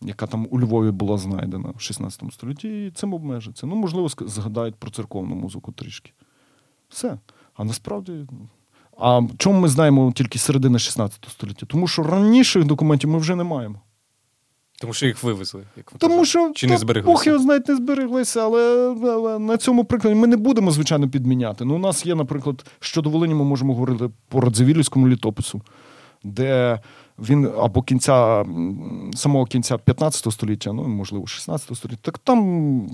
[0.00, 3.66] яка там у Львові була знайдена в 16 столітті, і цим обмежиться.
[3.66, 6.12] Ну, можливо, згадають про церковну музику трішки.
[6.88, 7.18] Все.
[7.54, 8.12] А насправді.
[8.98, 11.66] А чому ми знаємо тільки середини 16 століття?
[11.66, 13.80] Тому що раніших документів ми вже не маємо.
[14.80, 15.62] Тому що їх вивезли.
[15.76, 17.12] Як Тому що Чи не збереглися?
[17.12, 21.64] Бог його знають, не збереглися, але на цьому прикладі ми не будемо, звичайно, підміняти.
[21.64, 25.62] Ну, У нас є, наприклад, щодо Волині, ми можемо говорити по Радзивілівському літопису,
[26.24, 26.80] де
[27.18, 28.44] він або кінця
[29.14, 32.88] самого кінця 15 століття, ну можливо, 16 століття, так там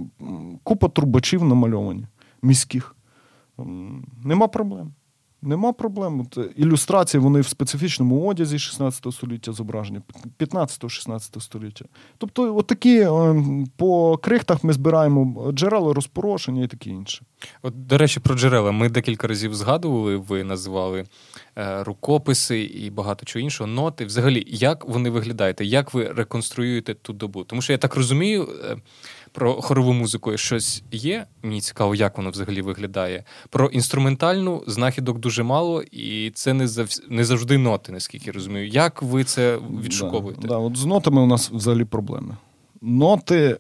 [0.63, 2.07] купа трубачів намальовані,
[2.43, 2.97] міських.
[4.25, 4.93] Нема проблем.
[5.43, 6.27] Нема проблем.
[6.37, 10.01] Е, Ілюстрації вони в специфічному одязі 16 століття зображені,
[10.39, 11.85] 15-16 століття.
[12.19, 13.35] Тобто, отакі е,
[13.77, 17.25] по крихтах ми збираємо джерела розпорошення і таке інше.
[17.63, 18.73] От, До речі, про джерела.
[18.73, 21.07] Ми декілька разів згадували, ви називали е,
[21.57, 24.05] рукописи і багато чого іншого, ноти.
[24.05, 25.61] Взагалі, як вони виглядають?
[25.61, 27.45] Як ви реконструюєте ту добу?
[27.45, 28.77] Тому що я так розумію, е,
[29.33, 31.27] про хорову музику щось є.
[31.43, 33.25] Мені цікаво, як воно взагалі виглядає.
[33.51, 36.89] Про інструментальну знахідок дуже мало, і це не зав...
[37.09, 38.69] не завжди ноти, наскільки я розумію.
[38.69, 40.41] Як ви це відшуковуєте?
[40.43, 42.37] Да, да, от З нотами у нас взагалі проблеми.
[42.81, 43.59] Ноти,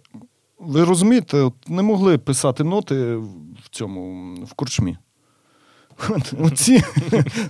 [0.59, 3.17] ви розумієте, не могли писати ноти
[3.65, 4.97] в цьому в корчмі.
[6.41, 6.83] Оці,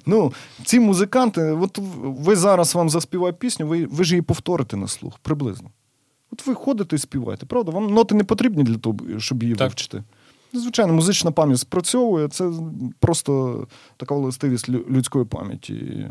[0.06, 0.32] ну,
[0.64, 5.18] Ці музиканти, от ви зараз вам заспівають пісню, ви ви ж її повторите на слух
[5.22, 5.70] приблизно.
[6.32, 7.72] От ви ходите і співаєте, правда?
[7.72, 9.68] Вам ноти не потрібні для того, щоб її так.
[9.68, 10.02] вивчити.
[10.52, 12.50] Звичайно, музична пам'ять спрацьовує, це
[13.00, 16.08] просто така властивість людської пам'яті.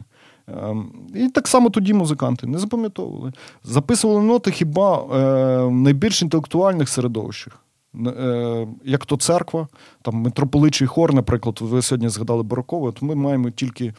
[0.48, 3.34] Ем, і так само тоді музиканти не запам'ятовували.
[3.64, 7.66] Записували ноти хіба е, в найбільш інтелектуальних середовищах.
[7.96, 9.68] Е, як то церква,
[10.02, 13.96] там митрополичий хор, наприклад, ви сьогодні згадали Барокове, то ми маємо тільки е,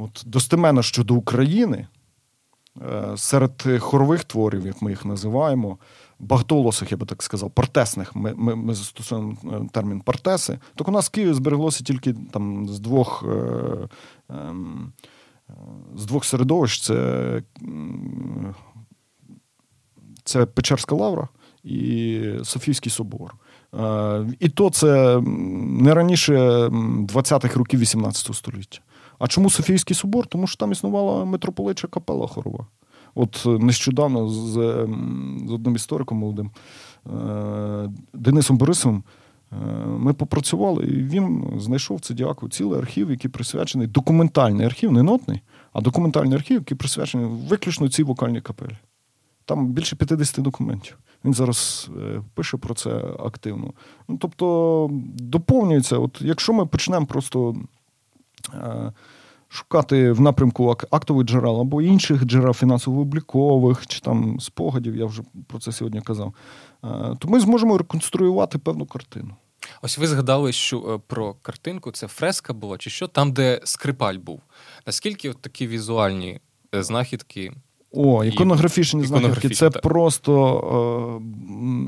[0.00, 1.86] от, достеменно щодо України.
[3.16, 5.78] Серед хорових творів, як ми їх називаємо,
[6.18, 9.36] багатоголосих, я би так сказав, партесних, ми ми, ми застосуємо
[9.72, 13.88] термін партеси, так у нас в Києві збереглося тільки там з двох е,
[14.30, 14.54] е,
[15.96, 17.42] з двох середовищ: це
[20.24, 21.28] це Печерська лавра
[21.64, 23.34] і Софійський собор.
[23.80, 28.80] Е, і то це не раніше 20-х років 18 століття.
[29.18, 30.26] А чому Софійський собор?
[30.26, 32.66] Тому що там існувала митрополича капела хорова.
[33.14, 34.52] От нещодавно з
[35.48, 36.50] з одним істориком молодим
[37.06, 39.02] е, Денисом Борисовим
[39.52, 45.02] е, ми попрацювали, і він знайшов це дякую, цілий архів, який присвячений документальний архів, не
[45.02, 45.40] нотний,
[45.72, 48.76] а документальний архів, який присвячений виключно цій вокальній капелі.
[49.44, 50.98] Там більше 50 документів.
[51.24, 53.72] Він зараз е, пише про це активно.
[54.08, 57.54] Ну, Тобто доповнюється, от якщо ми почнемо просто
[59.50, 65.58] шукати в напрямку актових джерел або інших джерел фінансово-облікових чи там спогадів, я вже про
[65.58, 66.34] це сьогодні казав,
[66.84, 69.36] е, то ми зможемо реконструювати певну картину.
[69.82, 74.14] Ось ви згадали, що е, про картинку це фреска була, чи що там, де скрипаль
[74.18, 74.40] був.
[74.86, 76.40] Наскільки от такі візуальні
[76.74, 77.52] е, знахідки
[77.92, 79.82] о, іконографічні знахідки це так.
[79.82, 81.20] просто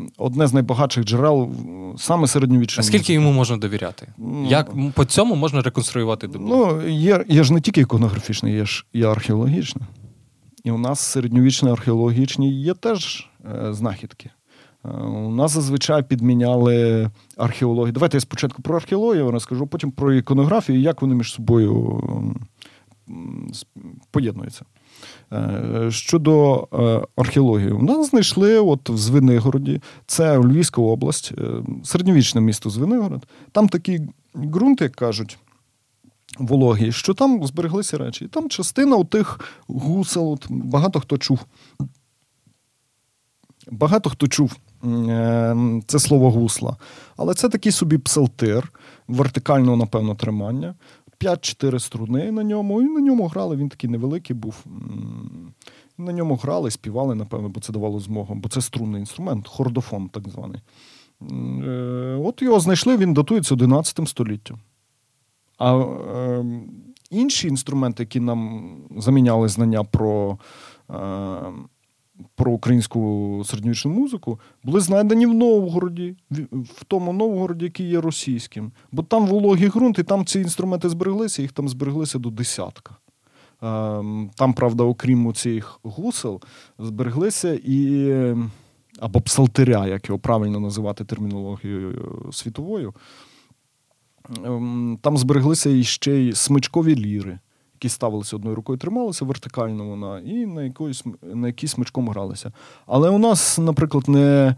[0.08, 1.50] е, одне з найбагатших джерел
[1.96, 4.08] саме середньовічної А скільки йому можна довіряти?
[4.18, 6.46] Ну, Як по цьому можна реконструювати добу?
[6.48, 9.82] Ну, є є ж не тільки іконографічне, є ж і археологічне.
[10.64, 14.30] І у нас середньовічні археологічні є теж е, знахідки.
[14.84, 17.92] Е, у нас зазвичай підміняли археологію.
[17.92, 22.02] Давайте я спочатку про археологію розкажу, потім про іконографію, як вони між собою
[24.10, 24.64] поєднуються.
[25.32, 31.44] Е, щодо е, археології, у нас знайшли от в Звенигороді, це Львівська область, е,
[31.84, 33.26] середньовічне місто Звенигород.
[33.52, 34.00] Там такі
[34.36, 35.38] ґрунти, як кажуть,
[36.38, 38.24] вологі, що там збереглися речі.
[38.24, 41.40] І там частина у тих гусел, от багато хто чув.
[43.70, 44.56] Багато хто чув
[45.86, 46.76] це слово гусла.
[47.16, 48.72] Але це такий собі псалтир
[49.08, 50.74] вертикального, напевно, тримання.
[51.22, 53.56] 5-4 струни на ньому, і на ньому грали.
[53.56, 54.64] Він такий невеликий був.
[55.98, 60.28] На ньому грали, співали, напевно, бо це давало змогу, бо це струнний інструмент, хордофон, так
[60.28, 60.60] званий.
[61.30, 64.58] Е, от його знайшли, він датується 11 століттям.
[65.58, 66.44] А е,
[67.10, 70.38] інші інструменти, які нам заміняли знання про
[70.90, 70.94] е,
[72.34, 76.16] про українську середньовічну музику, були знайдені в Новгороді,
[76.52, 78.72] в тому Новгороді, який є російським.
[78.92, 82.96] Бо там вологий ґрунт, і там ці інструменти збереглися, їх там збереглися до десятка.
[83.62, 86.40] Ем, там, правда, окрім цих гусел,
[86.78, 88.12] збереглися і
[89.00, 92.94] або псалтиря, як його правильно називати термінологією світовою.
[94.44, 97.38] Ем, там збереглися іще й смичкові ліри
[97.82, 102.52] які ставилися одною рукою, трималися вертикально вона, і на якоюсь, на якійсь смичком гралися.
[102.86, 104.56] Але у нас, наприклад, не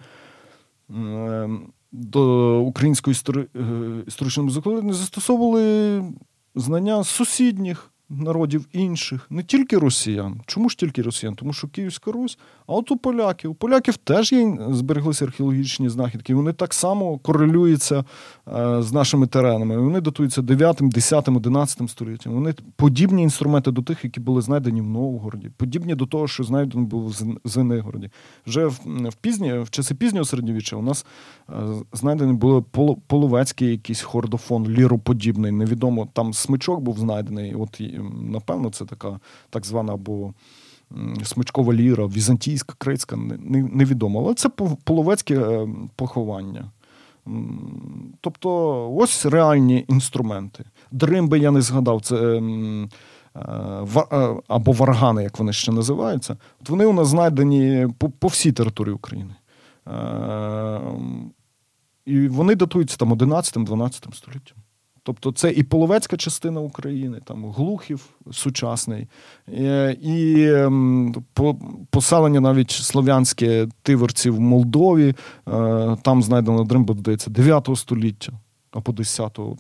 [1.93, 3.17] до української.
[3.37, 3.47] Е,
[4.07, 6.05] історичної музикології не застосовували
[6.55, 7.91] знання сусідніх
[8.23, 10.41] народів інших, не тільки росіян.
[10.47, 11.35] Чому ж тільки росіян?
[11.35, 13.51] Тому що Київська Русь, а от у поляків.
[13.51, 16.35] У поляків теж є збереглися археологічні знахідки.
[16.35, 18.05] Вони так само корелюються
[18.49, 19.79] е, з нашими теренами.
[19.79, 22.33] Вони датуються 9, 10, 11 століттям.
[22.33, 26.85] Вони подібні інструменти до тих, які були знайдені в Новгороді, подібні до того, що знайдено
[26.85, 28.11] було в Звенигороді.
[28.47, 31.07] Вже в пізні, в часи пізнього середньовіччя у нас
[31.51, 31.55] е,
[31.93, 32.63] знайдені були
[33.07, 35.53] половецький якийсь хордофон, ліроподібний.
[35.53, 37.55] Невідомо там смичок був знайдений.
[37.55, 37.83] От
[38.23, 40.33] напевно, це така так звана або
[41.25, 43.17] смичкова ліра, візантійська, критська,
[43.51, 44.21] невідомо.
[44.21, 44.49] Але це
[44.85, 46.71] половецьке е, поховання.
[48.21, 50.65] Тобто ось реальні інструменти.
[50.91, 52.01] Дримби я не згадав.
[52.03, 52.89] Це ем,
[53.37, 56.37] е, або варгани, як вони ще називаються.
[56.61, 59.35] От Вони у нас знайдені по, по всій території України.
[62.07, 64.57] І вони датуються там 11-12 століттям.
[65.07, 69.09] Тобто це і половецька частина України, там Глухів сучасний,
[69.49, 71.15] е, і ем,
[71.91, 75.15] поселення навіть слов'янське тиверці в Молдові.
[75.49, 78.33] Е, там знайдено дримба, додається 9 століття
[78.73, 79.57] або 10-го.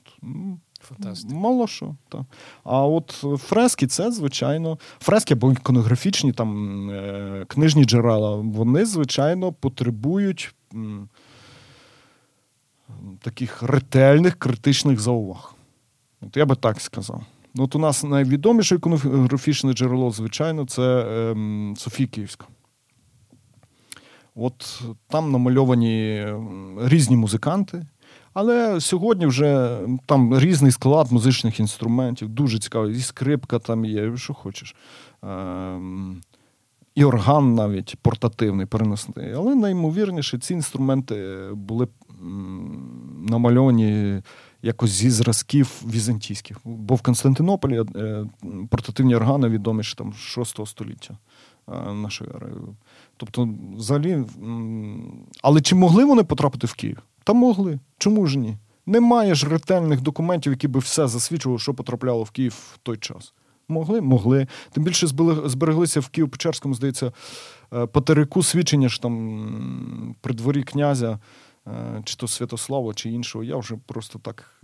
[0.84, 1.34] Фантастика.
[1.34, 1.94] Мало що.
[2.08, 2.22] Так.
[2.64, 10.54] А от фрески, це, звичайно, фрески або іконографічні там е, книжні джерела, вони, звичайно, потребують
[13.20, 15.54] таких ретельних критичних зауваг.
[16.20, 17.22] От Я би так сказав.
[17.56, 22.46] От У нас найвідоміше іконографічне джерело, звичайно, це ем, Софія Київська.
[24.34, 26.26] От там намальовані
[26.80, 27.86] різні музиканти.
[28.34, 32.96] Але сьогодні вже там різний склад музичних інструментів, дуже цікавий.
[32.96, 34.76] І скрипка там є, що хочеш.
[35.22, 36.20] Ем,
[36.94, 39.32] і орган навіть портативний, переносний.
[39.32, 41.88] Але наймовірніше, ці інструменти були
[43.28, 44.22] намальовані
[44.62, 46.56] якось зі зразків візантійських.
[46.64, 48.26] Бо в Константинополі е,
[48.70, 51.18] портативні органи відомі ще там 6 століття
[51.68, 52.52] е, нашої ери.
[53.16, 54.24] Тобто, взагалі,
[55.42, 57.02] але чи могли вони потрапити в Київ?
[57.24, 57.78] Та могли.
[57.98, 58.56] Чому ж ні?
[58.86, 63.34] Немає ж ретельних документів, які би все засвідчували, що потрапляло в Київ в той час.
[63.68, 64.00] Могли?
[64.00, 64.46] Могли.
[64.72, 65.06] Тим більше
[65.44, 67.12] збереглися в Києво-Печерському, здається,
[67.74, 71.18] е, по свідчення ж там при дворі князя,
[71.66, 73.44] е, чи то Святослава, чи іншого.
[73.44, 74.62] Я вже просто так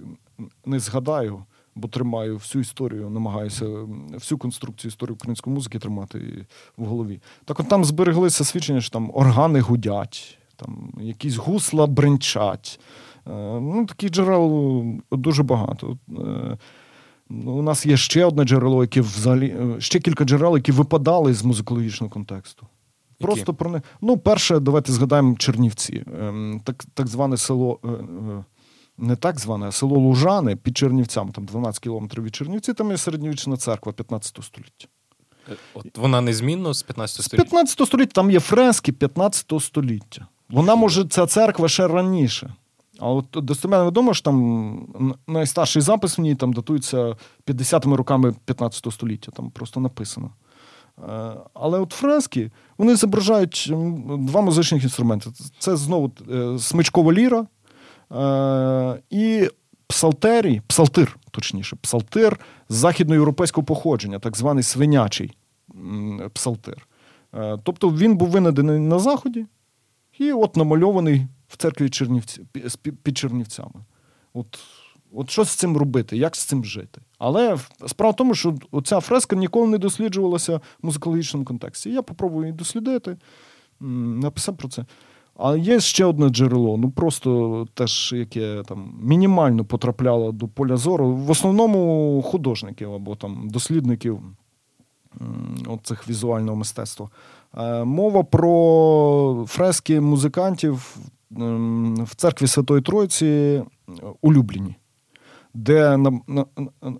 [0.66, 1.44] не згадаю,
[1.74, 3.66] бо тримаю всю історію, намагаюся
[4.12, 6.46] всю конструкцію історії української музики тримати
[6.76, 7.20] в голові.
[7.44, 12.80] Так от там збереглися свідчення, що там органи гудять, там якісь гусла бренчать.
[13.26, 13.30] Е,
[13.60, 15.98] ну, Таких джерел дуже багато.
[17.30, 21.34] Ну, у нас є ще одне джерело, яке взагалі е, ще кілька джерел, які випадали
[21.34, 22.66] з музикологічного контексту.
[23.20, 23.82] Просто про не.
[24.00, 26.04] Ну, перше, давайте згадаємо Чернівці.
[26.20, 28.44] Ем, так так зване село, е, е,
[28.98, 32.96] не так зване, а село Лужани під Чернівцями, там 12 кілометрів від Чернівці, там є
[32.96, 34.86] середньовічна церква 15 століття.
[35.74, 37.48] От Вона незмінно з 15 століття?
[37.48, 40.26] З 15 століття там є фрески 15 століття.
[40.50, 42.54] Вона може, ця церква ще раніше.
[42.98, 48.92] А от достеменно відомо, що там найстарший запис в ній там датується 50-ми роками 15
[48.92, 50.30] століття, там просто написано.
[51.08, 53.72] Е, але от фрески вони зображають
[54.18, 55.30] два музичних інструменти.
[55.58, 57.46] Це знову е, смичкова ліра
[58.12, 59.48] е, і
[59.86, 65.36] псалтерій, псалтир, точніше, псалтир західноєвропейського походження, так званий свинячий
[66.32, 66.86] псалтир.
[67.62, 69.46] Тобто він був винайдений на Заході
[70.20, 72.42] і от намальований в церкві Чернівці,
[73.02, 73.84] під Чернівцями.
[74.34, 74.58] От
[75.12, 77.00] от що з цим робити, як з цим жити?
[77.18, 78.54] Але справа в тому, що
[78.84, 81.90] ця фреска ніколи не досліджувалася в музикологічному контексті.
[81.90, 83.16] Я попробую її дослідити,
[83.80, 84.84] написав про це.
[85.36, 91.16] А є ще одне джерело, ну просто теж яке там мінімально потрапляло до поля зору.
[91.16, 94.20] В основному художників або там дослідників
[95.66, 97.10] от цих візуального мистецтва.
[97.56, 100.96] Е, мова про фрески музикантів
[101.36, 103.64] Ем, в церкві Святої Тройці е,
[104.20, 104.76] улюблені,
[105.54, 106.46] де на, на,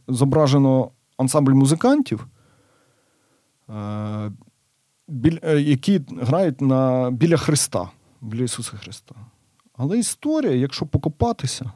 [0.09, 2.27] зображено ансамбль музикантів,
[3.69, 4.31] е,
[5.59, 7.91] які грають на, біля Христа,
[8.21, 9.15] біля Ісуса Христа.
[9.77, 11.73] Але історія, якщо покопатися,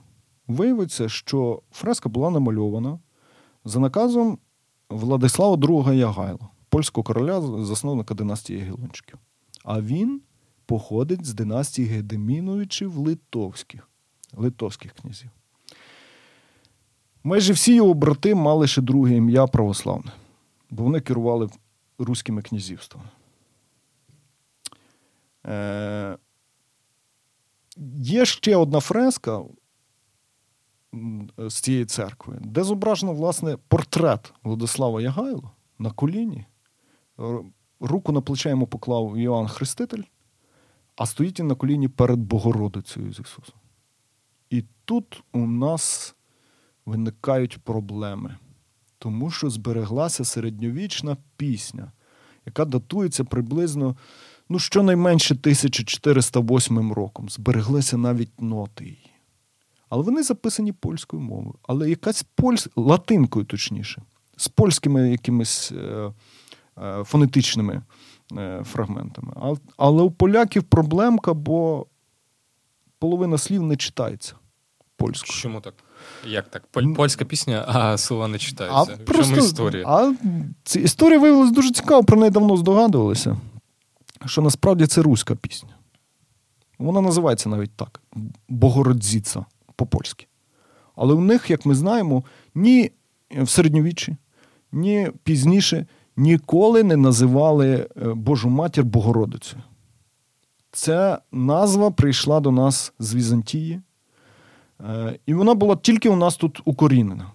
[0.49, 2.99] виявиться, що фреска була намальована
[3.65, 4.39] за наказом
[4.91, 9.19] Владислава II Ягайла, польського короля, засновника династії Ягелончиків.
[9.65, 10.21] А він
[10.67, 13.89] походить з династії Гедеміновичів Литовських,
[14.33, 15.31] литовських князів.
[17.25, 20.13] Майже всі його брати мали ще друге ім'я православне,
[20.71, 21.49] бо вони керували
[21.99, 23.09] руськими князівствами.
[25.47, 26.19] Е,
[27.97, 29.43] Є ще одна фреска
[31.39, 36.45] з цієї церкви, де зображено, власне, портрет Владислава Ягайло на коліні.
[37.81, 40.03] Руку на плече йому поклав Іоанн Хреститель,
[40.97, 43.57] а стоїть він на коліні перед Богородицею з Ісусом.
[44.51, 46.15] І тут у нас
[46.87, 48.37] виникають проблеми,
[48.99, 51.93] тому що збереглася середньовічна пісня,
[52.47, 53.97] яка датується приблизно
[54.49, 57.29] ну, щонайменше 1408 роком.
[57.29, 59.11] Збереглися навіть ноти її.
[59.89, 62.69] Але вони записані польською мовою, але якась польсь...
[62.77, 64.03] латинкою, точніше,
[64.37, 66.13] з польськими якимись е,
[67.05, 67.83] фонетичними
[68.33, 69.33] Е, фрагментами.
[69.77, 71.87] Але у поляків проблемка, бо
[72.99, 74.35] половина слів не читається
[74.97, 75.41] польською.
[75.41, 75.75] Чому так?
[76.27, 76.67] Як так?
[76.97, 78.99] Польська пісня, а слова не читаються.
[79.09, 79.85] А чому історія?
[79.89, 80.15] А
[80.65, 83.37] ці історія виявилася дуже цікава, про неї давно здогадувалися.
[84.27, 85.75] Що насправді це руська пісня.
[86.79, 88.01] Вона називається навіть так:
[88.49, 89.45] Богородзіца
[89.77, 90.27] по-польськи.
[90.97, 92.91] Але у них, як ми знаємо, ні
[93.31, 94.17] в середньовіччі,
[94.73, 99.63] ні пізніше ніколи не називали е, Божу матір Богородицею.
[100.73, 103.81] Ця назва прийшла до нас з Візантії,
[104.81, 107.27] е, і вона була тільки у нас тут укорінена.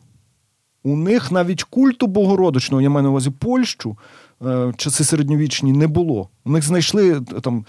[0.84, 3.98] У них навіть культу Богородичного, я маю на увазі Польщу,
[4.46, 6.30] е, часи середньовічні не було.
[6.46, 7.66] У них знайшли там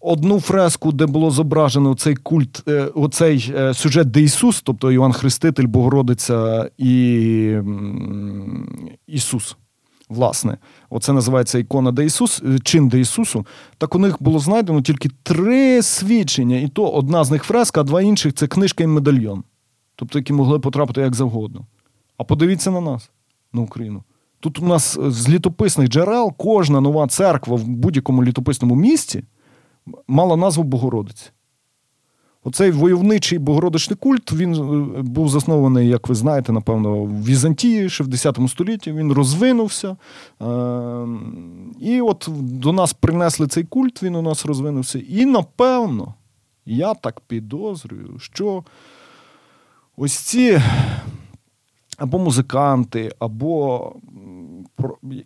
[0.00, 6.70] одну фреску, де було зображено цей культ, оцей сюжет, де Ісус, тобто Іван Хреститель, Богородиця
[6.78, 7.56] і
[9.06, 9.56] Ісус
[10.08, 10.58] власне,
[10.90, 13.46] оце називається ікона де Ісус, е, чин де Ісусу.
[13.78, 17.84] Так у них було знайдено тільки три свідчення, і то одна з них фреска, а
[17.84, 19.44] два інших це книжка і медальйон.
[19.96, 21.66] Тобто, які могли потрапити як завгодно.
[22.16, 23.10] А подивіться на нас,
[23.52, 24.02] на Україну.
[24.40, 29.24] Тут у нас е, з літописних джерел кожна нова церква в будь-якому літописному місці
[30.06, 31.30] мала назву Богородиці.
[32.44, 38.04] Оцей войовничий богородичний культ він е, був заснований, як ви знаєте, напевно, в Візантії ще
[38.04, 38.92] в X столітті.
[38.92, 39.96] Він розвинувся.
[40.40, 44.98] Ем, і от до нас принесли цей культ, він у нас розвинувся.
[44.98, 46.14] І напевно,
[46.66, 48.64] я так підозрюю, що
[49.96, 50.60] ось ці
[51.98, 53.92] або музиканти, або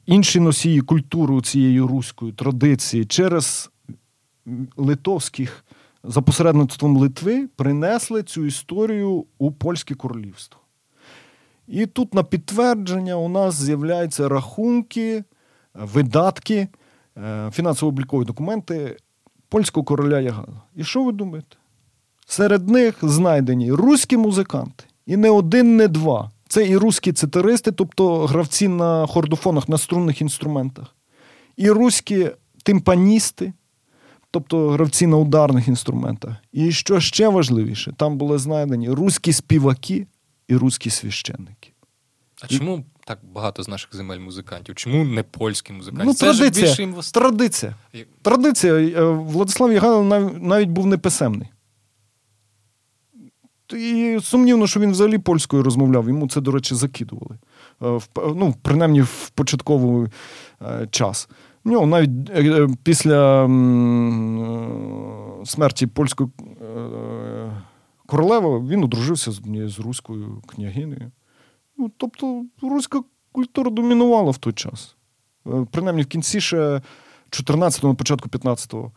[0.07, 3.71] інші носії культури цієї руської традиції через
[4.77, 5.65] литовських
[6.05, 10.61] за посередництвом Литви принесли цю історію у польське королівство.
[11.69, 15.25] І тут на підтвердження у нас з'являються рахунки,
[15.75, 16.69] видатки,
[17.17, 18.97] е, фінансово-облікові документи
[19.49, 20.63] польського короля Ягана.
[20.77, 21.57] І що ви думаєте?
[22.27, 24.85] Серед них знайдені руські музиканти.
[25.07, 26.31] І не один, не два.
[26.49, 30.97] Це і руські цитаристи, тобто гравці на хордофонах, на струнних інструментах,
[31.57, 32.31] і руські
[32.63, 33.53] тимпаністи,
[34.33, 36.35] тобто гравці на ударних інструментах.
[36.53, 40.07] І що ще важливіше, там були знайдені руські співаки
[40.49, 41.73] і руські священники.
[42.43, 42.59] А і...
[42.59, 44.75] чому так багато з наших земель музикантів?
[44.75, 46.05] Чому не польські музиканти?
[46.07, 46.67] Ну, Це традиція.
[46.67, 46.95] Ж їм...
[47.13, 47.75] Традиція.
[48.23, 48.75] Традиція.
[48.75, 51.49] Е, Владислав Яганов навіть був неписемний.
[53.73, 56.09] І сумнівно, що він взагалі польською розмовляв.
[56.09, 57.39] Йому це, до речі, закидували.
[57.83, 60.09] Е, ну, Принаймні в початковий
[60.63, 61.29] е, час.
[61.65, 63.49] У нього навіть е, після
[65.45, 66.29] смерті польської
[68.07, 69.33] королеви він одружився
[69.69, 71.11] з руською княгинею.
[71.77, 73.03] Ну, Тобто руська
[73.33, 74.97] культура домінувала в той час.
[75.71, 76.81] Принаймні в кінці ще
[77.31, 78.93] 14-го, початку 15-го.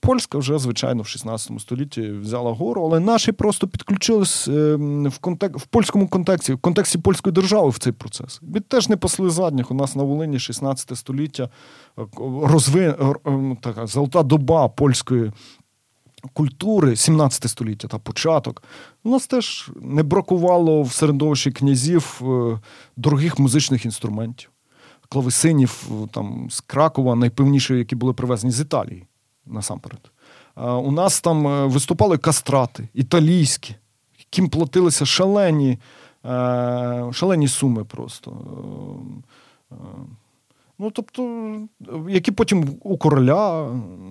[0.00, 5.58] Польська вже, звичайно, в 16 столітті взяла гору, але наші просто підключились ем, в контек...
[5.58, 8.40] в польському контексті, в контексті польської держави в цей процес.
[8.42, 9.70] Від теж не пасли задніх.
[9.70, 11.48] У нас на Волині 16 століття
[11.98, 12.02] е,
[12.42, 12.94] розви...
[13.24, 15.32] Ем, така золота доба польської
[16.32, 18.62] культури, 17 століття та початок.
[19.04, 22.60] У нас теж не бракувало в середовищі князів е,
[22.96, 24.50] дорогих музичних інструментів,
[25.08, 29.06] клавесинів е, там з Кракова, найпевніші, які були привезені з Італії
[29.46, 30.10] насамперед.
[30.56, 33.74] У нас там е, виступали кастрати, італійські,
[34.18, 35.78] яким платилися шалені
[36.24, 38.36] е, шалені суми просто.
[39.72, 39.74] Е,
[40.78, 41.52] ну, тобто,
[42.08, 43.62] які потім у короля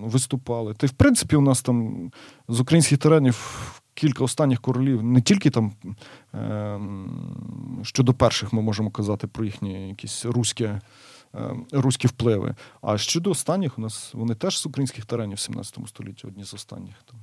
[0.04, 0.74] виступали.
[0.74, 2.12] Та й в принципі, у нас там
[2.48, 5.72] з українських теренів кілька останніх королів, не тільки там
[7.82, 10.82] щодо перших ми можемо казати про їхні якісь руські Е,
[11.72, 12.56] руські впливи.
[12.82, 16.96] А щодо останніх, у нас вони теж з українських теренів 17 столітті, одні з останніх.
[17.06, 17.20] Там.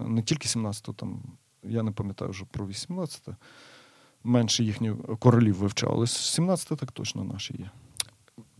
[0.00, 1.22] Е, не тільки 17-го, там,
[1.62, 3.36] я не пам'ятаю вже про 18-те.
[4.24, 7.70] Менше їхні королів вивчали, але 17 так точно наші є.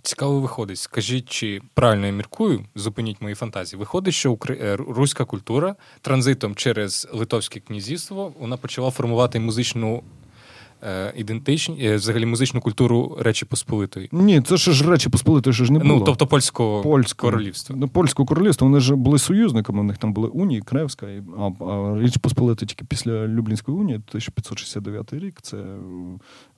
[0.03, 0.79] Цікаво виходить.
[0.79, 3.81] Скажіть, чи правильно я міркую, зупиніть мої фантазії.
[3.81, 10.22] Виходить, що е, руська культура транзитом через Литовське князівство вона почала формувати музичну Е,
[11.17, 14.09] ідентичні, е, взагалі музичну культуру Речі Посполитої.
[14.13, 15.99] Ні, це ж Речі Посполитої ще ж не ну, було.
[15.99, 17.31] Ну, тобто польського Польського.
[17.31, 17.77] королівства.
[17.79, 21.07] Ну, польського королівства, вони ж були союзниками, у них там були Унії, Кревська,
[21.39, 25.39] а, а Річ Посполита тільки після Люблінської унії, 1569 рік.
[25.43, 25.57] Це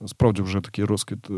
[0.07, 1.35] справді вже такий розквіт е,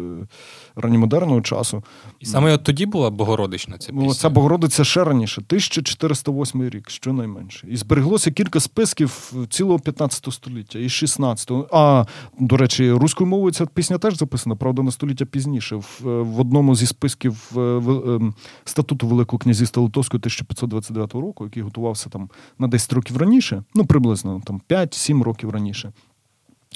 [0.76, 1.82] ранньомодерного часу.
[2.20, 4.14] І саме от тоді була Богородична ця пісня?
[4.14, 7.66] Ця Богородиця ще раніше, 1408 рік, щонайменше.
[7.70, 11.68] І збереглося кілька списків цілого 15 століття і 16-го.
[11.72, 12.05] А,
[12.39, 15.77] до речі, речі, руською мовою ця пісня теж записана, правда, на століття пізніше.
[15.77, 18.33] В, в одному зі списків в, в,
[18.64, 24.43] статуту Великого князівства Литовського 1529 року, який готувався там на 10 років раніше, ну приблизно
[24.45, 25.93] там 5-7 років раніше.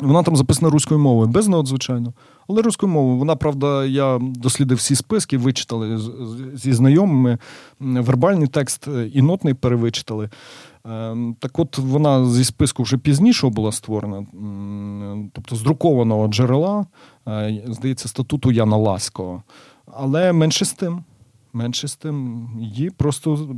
[0.00, 2.12] Вона там записана руською мовою, без нот, звичайно.
[2.48, 3.18] Але руською мовою.
[3.18, 5.98] Вона, правда, я дослідив всі списки, вичитали
[6.54, 7.38] зі знайомими.
[7.80, 10.30] Вербальний текст і нотний перевичитали.
[10.84, 14.26] Ем, так от вона зі списку вже пізніше була створена,
[15.32, 16.86] тобто з друкованого джерела,
[17.28, 19.42] е, здається, статуту Яна Ласького.
[19.86, 21.04] Але менше з тим.
[21.52, 23.48] Менше з тим, її просто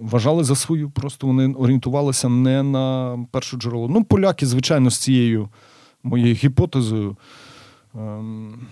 [0.00, 3.88] вважали за свою, просто вони орієнтувалися не на перше джерело.
[3.88, 5.48] Ну, поляки, звичайно, з цією
[6.02, 7.16] моєю гіпотезою,
[7.94, 8.66] ем,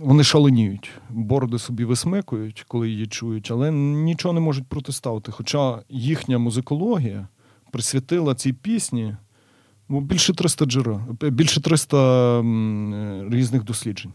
[0.00, 5.32] вони шаленіють, бороди собі висмикують, коли її чують, але нічого не можуть протиставити.
[5.32, 7.28] Хоча їхня музикологія
[7.72, 9.16] присвятила цій пісні
[9.88, 12.42] ну, більше 300 джерел, більше 300
[13.30, 14.12] різних досліджень.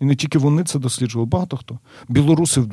[0.00, 1.78] І не тільки вони це досліджували, багато хто.
[2.08, 2.64] Білоруси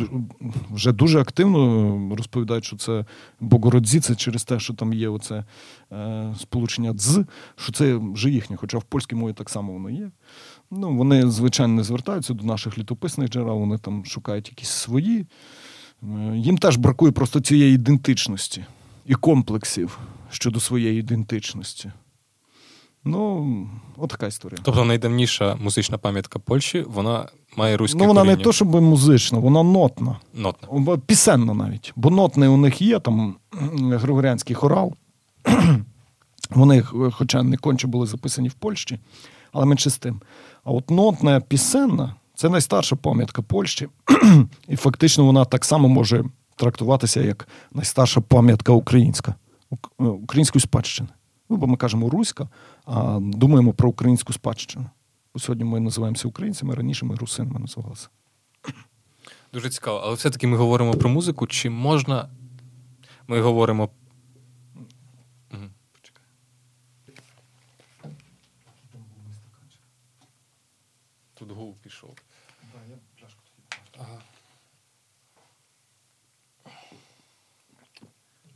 [0.72, 3.05] вже дуже активно розповідають, що це
[3.39, 5.45] Богородзі, це через те, що там є оце
[5.91, 7.20] е, сполучення дз,
[7.55, 10.12] що це вже їхнє, хоча в польській мові так само воно є.
[10.72, 15.26] Ну, Вони, звичайно, не звертаються до наших літописних джерел, вони там шукають якісь свої.
[16.04, 18.66] Е, їм теж бракує просто цієї ідентичності
[19.06, 20.00] і комплексів
[20.30, 21.92] щодо своєї ідентичності.
[23.04, 24.60] Ну, отака історія.
[24.64, 28.38] Тобто найдавніша музична пам'ятка Польщі, вона має руське Ну, вона коріння.
[28.38, 30.18] не то, щоб музична, вона нотна.
[30.34, 30.98] Нотна.
[30.98, 31.94] Пісенна навіть.
[31.96, 33.36] Бо нотний у них є, там
[33.82, 34.94] Григоріанський хорал.
[36.50, 39.00] Вони, хоча не конче були записані в Польщі,
[39.52, 40.22] але менше з тим.
[40.64, 43.88] А от нотна пісенна це найстарша пам'ятка Польщі,
[44.68, 46.24] і фактично вона так само може
[46.55, 49.36] трактуватися як найстарша пам'ятка українська,
[49.97, 51.10] української спадщини.
[51.49, 52.49] Ну, бо ми кажемо руська,
[52.86, 54.86] а думаємо про українську спадщину.
[55.38, 58.07] Сьогодні ми називаємося українцями, раніше ми русинами називалися.
[59.53, 60.01] Дуже цікаво.
[60.03, 61.47] Але все-таки ми говоримо про музику.
[61.47, 62.30] Чи можна.
[63.28, 63.89] Ми говоримо.
[71.90, 72.16] Тут гул пішов.
[74.00, 74.22] Ага.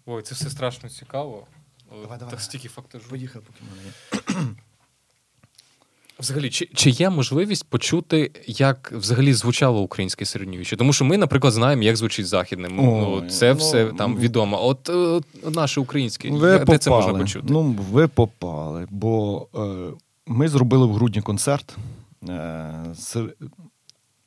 [0.05, 1.47] Ой, це все страшно цікаво.
[1.89, 2.31] Давай, давай.
[2.33, 3.09] Так стільки фактажу.
[3.09, 3.91] Поїхав, поки мене є.
[6.19, 10.75] Взагалі, чи чи є можливість почути, як взагалі звучало українське середньовіччя?
[10.75, 12.69] Тому що ми, наприклад, знаємо, як звучить західне.
[12.69, 14.65] Ну, Це ну, все там ну, відомо.
[14.65, 15.25] От, от
[15.55, 16.77] наше українське, ви де попали.
[16.77, 17.47] це можна почути?
[17.49, 19.93] Ну, ви попали, бо е,
[20.27, 21.81] ми зробили в грудні концерт е,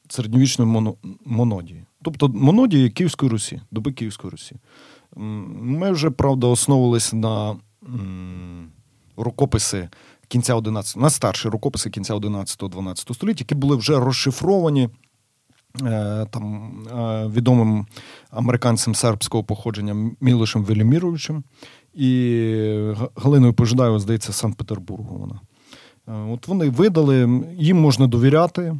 [0.09, 0.95] середньовічної моно,
[1.25, 1.85] монодії.
[2.03, 4.57] Тобто монодії Київської Русі, доби Київської Русі.
[5.17, 7.57] Ми вже, правда, основувалися на
[9.17, 9.89] рукописи
[10.29, 14.89] кінця 11 на старші рукописи кінця 11-12 століття, які були вже розшифровані
[15.83, 17.87] е, там е, відомим
[18.31, 21.45] американцем сербського походження Мілошем Веліміровичем
[21.95, 25.19] і Галиною Пожидаєвою, здається, Санкт-Петербургу.
[25.19, 25.41] Вона.
[26.09, 28.77] Е, от вони видали, їм можна довіряти.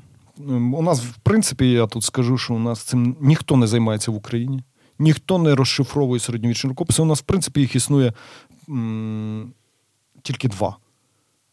[0.49, 4.15] У нас, в принципі, я тут скажу, що у нас цим ніхто не займається в
[4.15, 4.63] Україні
[4.99, 7.03] ніхто не розшифровує середньовічні рукописи.
[7.03, 8.13] У нас, в принципі, їх існує
[8.69, 9.53] м-
[10.23, 10.77] тільки два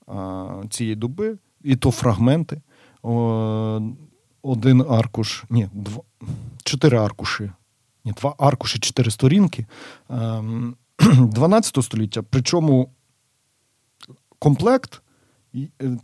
[0.07, 2.61] а, цієї доби, і то фрагменти.
[3.03, 3.81] О,
[4.41, 6.01] один аркуш, ні, два,
[6.63, 7.51] чотири аркуші.
[8.05, 9.65] Ні, два аркуші, чотири сторінки
[10.09, 12.23] 12 ем, століття.
[12.29, 12.89] Причому
[14.39, 15.02] комплект е,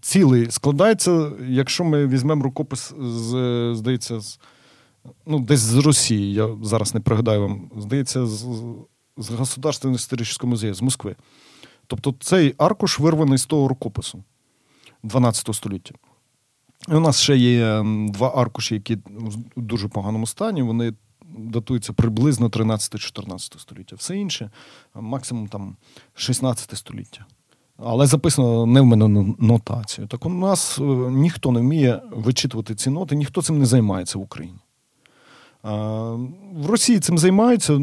[0.01, 4.39] цілий складається, якщо ми візьмемо рукопис, з, здається, з
[5.25, 8.45] ну, десь з Росії, я зараз не пригадаю вам, здається, з,
[9.17, 11.15] з Государственного історичного музею, з Москви.
[11.87, 14.23] Тобто цей аркуш вирваний з того рукопису
[15.03, 15.95] 12 століття.
[16.89, 18.97] І у нас ще є два аркуші, які
[19.55, 20.61] у дуже поганому стані.
[20.61, 20.93] Вони
[21.37, 23.95] датуються приблизно 13-14 століття.
[23.95, 24.51] Все інше,
[24.95, 25.75] максимум там
[26.13, 27.25] 16 століття.
[27.83, 30.07] Але записано не в мене нотацію.
[30.07, 34.21] Так у нас е, ніхто не вміє вичитувати ці ноти, ніхто цим не займається в
[34.21, 34.59] Україні.
[36.53, 37.79] В Росії цим займаються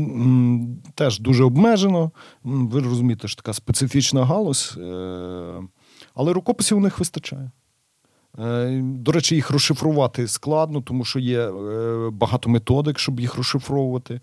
[0.94, 2.10] теж дуже обмежено.
[2.44, 5.62] Ви розумієте, що така специфічна галузь, е,
[6.14, 7.50] але рукописів у них вистачає.
[8.38, 11.50] Е, до речі, їх розшифрувати складно, тому що є
[12.12, 14.20] багато методик, щоб їх розшифровувати.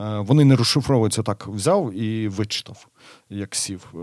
[0.00, 2.86] Е, вони не розшифровуються так, взяв і вичитав,
[3.30, 3.94] як сів.
[3.94, 3.98] Е,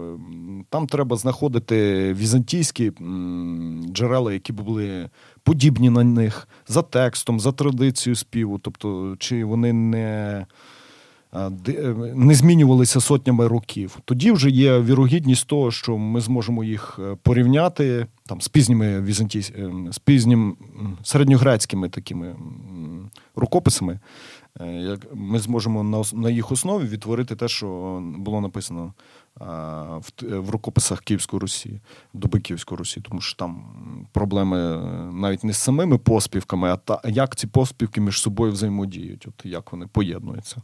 [0.70, 2.92] там треба знаходити візантійські
[3.94, 5.10] джерела, які були
[5.44, 8.60] подібні на них за текстом, за традицією співу.
[8.60, 10.46] Тобто, чи вони не
[11.36, 11.50] е,
[12.16, 14.00] не змінювалися сотнями років.
[14.06, 20.00] Тоді вже є вірогідність того, що ми зможемо їх порівняти там з пізніми візантійськими, з
[20.00, 20.58] пізнім
[21.04, 22.36] середньогрецькими такими
[23.36, 24.00] рукописами.
[24.80, 28.94] Як ми зможемо на на їх основі відтворити те, що було написано
[30.20, 31.82] в рукописах Київської Русі,
[32.14, 33.64] доби Київської Русі, тому що там
[34.12, 34.58] проблеми
[35.14, 39.72] навіть не з самими поспівками, а та як ці поспівки між собою взаємодіють, от як
[39.72, 40.62] вони поєднуються.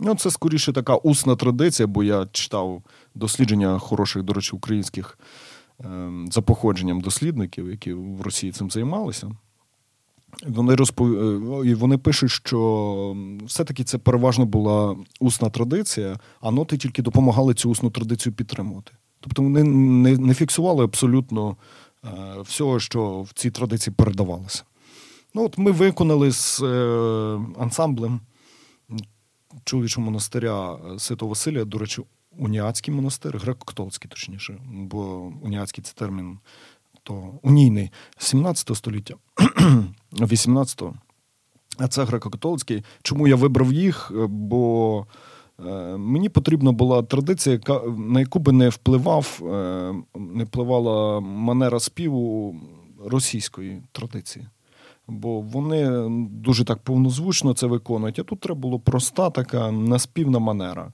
[0.00, 2.82] Ну, Це скоріше така усна традиція, бо я читав
[3.14, 5.18] дослідження хороших, до речі, українських
[5.84, 9.30] ем, за походженням дослідників, які в Росії цим займалися.
[10.46, 11.12] Вони розпов...
[11.12, 13.16] Е, вони пишуть, що
[13.46, 18.92] все-таки це переважно була усна традиція, а ноти тільки допомагали цю усну традицію підтримувати.
[19.20, 21.56] Тобто вони не не фіксували абсолютно
[22.04, 22.08] е,
[22.40, 24.64] всього, що в цій традиції передавалося.
[25.34, 28.20] Ну, от Ми виконали з е, ансамблем
[29.64, 32.02] чоловічого монастиря Святого Василія, до речі,
[32.38, 36.38] уніатський монастир, греко-католицький, точніше, бо уніатський це термін
[37.02, 39.14] то унійний 17 століття,
[40.12, 40.94] 18-го.
[41.78, 42.84] А це греко-католицький.
[43.02, 44.12] Чому я вибрав їх?
[44.28, 45.06] Бо
[45.66, 51.80] е, мені потрібна була традиція, яка, на яку би не впливав, е, не впливала манера
[51.80, 52.56] співу
[53.04, 54.46] російської традиції.
[55.08, 58.18] Бо вони дуже так повнозвучно це виконують.
[58.18, 60.92] А тут треба було проста така наспівна манера,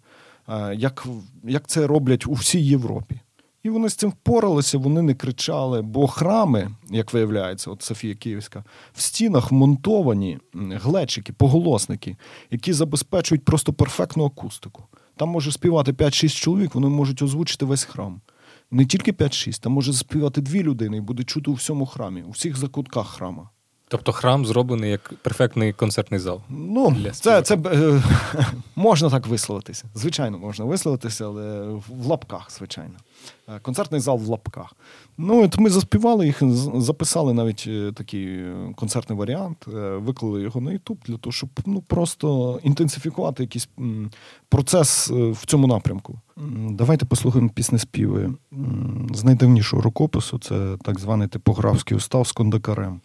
[0.48, 1.06] е, як,
[1.44, 3.20] як це роблять у всій Європі.
[3.66, 8.64] І вони з цим впоралися, вони не кричали, бо храми, як виявляється, от Софія Київська,
[8.94, 12.16] в стінах вмонтовані глечики, поголосники,
[12.50, 14.84] які забезпечують просто перфектну акустику.
[15.16, 18.20] Там може співати 5-6 чоловік, вони можуть озвучити весь храм.
[18.70, 22.30] Не тільки 5-6, там може співати дві людини і буде чути у всьому храмі, у
[22.30, 23.50] всіх закутках храма.
[23.88, 26.40] Тобто храм зроблений як перфектний концертний зал.
[26.48, 28.02] Ну, це це е,
[28.76, 29.84] можна так висловитися.
[29.94, 32.94] Звичайно, можна висловитися, але в лапках, звичайно.
[33.48, 34.76] Е, концертний зал в лапках.
[35.18, 36.42] Ну, от Ми заспівали їх,
[36.80, 38.44] записали навіть е, такий
[38.76, 43.68] концертний варіант, е, виклали його на YouTube для того, щоб ну, просто інтенсифікувати якийсь
[44.48, 46.20] процес в цьому напрямку.
[46.70, 48.34] Давайте послухаємо піснеспіви
[49.14, 50.38] з найдавнішого рукопису.
[50.38, 53.00] Це так званий типографський устав з кондакарем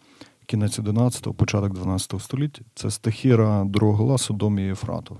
[0.46, 2.62] кінець 11-го, початок 12 століття.
[2.74, 5.18] Це стихіра другого гласу Домі Єфратов.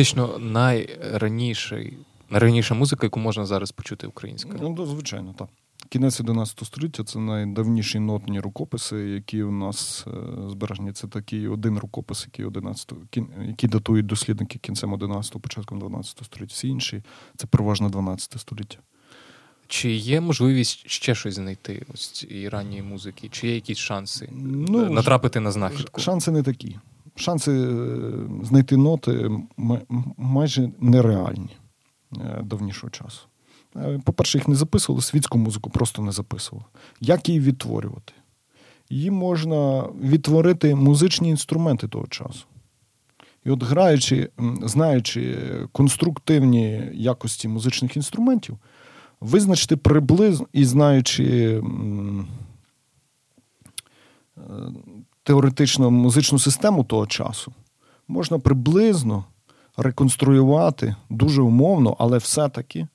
[0.00, 1.98] Фактично найраніший,
[2.30, 4.58] найраніша музика, яку можна зараз почути українською.
[4.62, 5.48] Ну, звичайно, так.
[5.88, 10.10] Кінець 11 століття це найдавніші нотні рукописи, які у нас е,
[10.50, 10.92] збережені.
[10.92, 12.92] Це такий один рукопис, який 11,
[13.46, 16.52] які датують дослідники кінцем 11-го, початком 12 століття.
[16.54, 17.02] Всі інші
[17.36, 18.78] це переважно 12 століття.
[19.68, 23.28] Чи є можливість ще щось знайти ось цієї ранньої музики?
[23.28, 26.00] Чи є якісь шанси ну, натрапити на знахідку?
[26.00, 26.76] Шанси не такі
[27.20, 27.86] шанси е,
[28.42, 29.30] знайти ноти
[30.16, 31.56] майже нереальні
[32.16, 33.20] е, давнішого часу.
[33.76, 36.64] Е, по-перше, їх не записували, світську музику просто не записували.
[37.00, 38.12] Як її відтворювати?
[38.90, 42.44] Її можна відтворити музичні інструменти того часу.
[43.44, 44.30] І от граючи,
[44.62, 45.38] знаючи
[45.72, 48.58] конструктивні якості музичних інструментів,
[49.20, 51.60] визначити приблизно і знаючи
[55.22, 57.52] теоретично музичну систему того часу
[58.08, 59.24] можна приблизно
[59.76, 62.86] реконструювати дуже умовно, але все-таки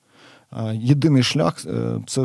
[0.72, 2.24] єдиний шлях е, це е,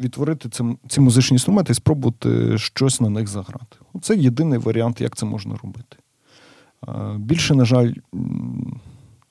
[0.00, 0.48] відтворити
[0.88, 3.76] ці музичні інструменти і спробувати щось на них заграти.
[4.02, 5.96] Це єдиний варіант, як це можна робити.
[7.16, 7.92] Більше, на жаль,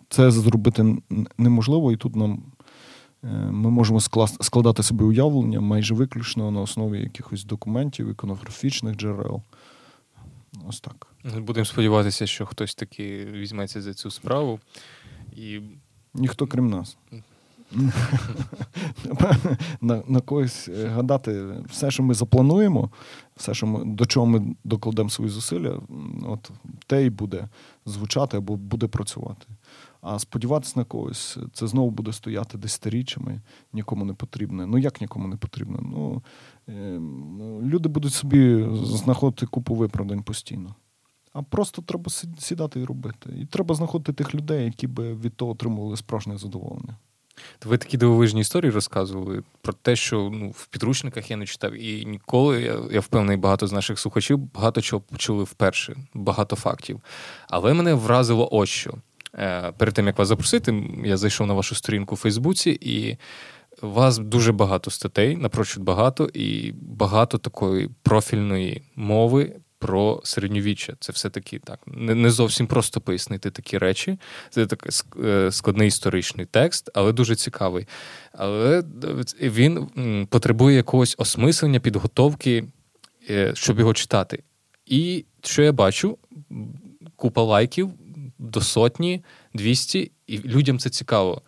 [0.09, 0.97] це зробити
[1.37, 2.54] неможливо, і тут нам Е,
[3.51, 3.99] ми можемо
[4.41, 9.41] складати собі уявлення майже виключно на основі якихось документів, іконографічних джерел.
[10.67, 11.07] Ось так.
[11.37, 14.59] Будемо сподіватися, що хтось таки візьметься за цю справу.
[15.35, 15.59] І...
[16.13, 16.97] Ніхто крім нас.
[19.81, 22.89] на на когось е, гадати, все, що ми заплануємо,
[23.35, 25.79] все, що ми, до чого ми докладемо свої зусилля,
[26.27, 26.51] от
[26.87, 27.47] те й буде
[27.85, 29.45] звучати або буде працювати.
[30.07, 33.41] А сподіватися на когось, це знову буде стояти десятиріччями,
[33.73, 34.65] нікому не потрібне.
[34.65, 35.79] Ну як нікому не потрібно?
[35.81, 36.23] Ну,
[36.69, 36.99] е,
[37.67, 40.75] Люди будуть собі знаходити купу виправдань постійно.
[41.33, 43.29] А просто треба сідати і робити.
[43.41, 46.97] І треба знаходити тих людей, які би від того отримували справжнє задоволення.
[47.65, 51.73] Ви такі дивовижні історії розказували про те, що ну, в підручниках я не читав.
[51.73, 57.01] І ніколи, я я впевнений, багато з наших слухачів багато чого почули вперше, багато фактів.
[57.49, 58.93] Але мене вразило ось що.
[59.37, 63.17] Е, перед тим, як вас запросити, я зайшов на вашу сторінку у Фейсбуці, і
[63.81, 70.93] у вас дуже багато статей, напрочуд багато, і багато такої профільної мови про середньовіччя.
[70.99, 71.79] Це все-таки так.
[71.87, 74.19] Не зовсім просто пояснити такі речі.
[74.49, 74.91] Це такий
[75.25, 77.87] е, складний історичний текст, але дуже цікавий.
[78.31, 78.83] Але
[79.41, 79.87] він
[80.29, 82.65] потребує якогось осмислення, підготовки,
[83.29, 84.43] е, щоб його читати.
[84.85, 86.17] І що я бачу?
[87.15, 87.93] Купа лайків
[88.39, 89.23] до сотні,
[89.53, 91.41] 200, і людям це цікаво.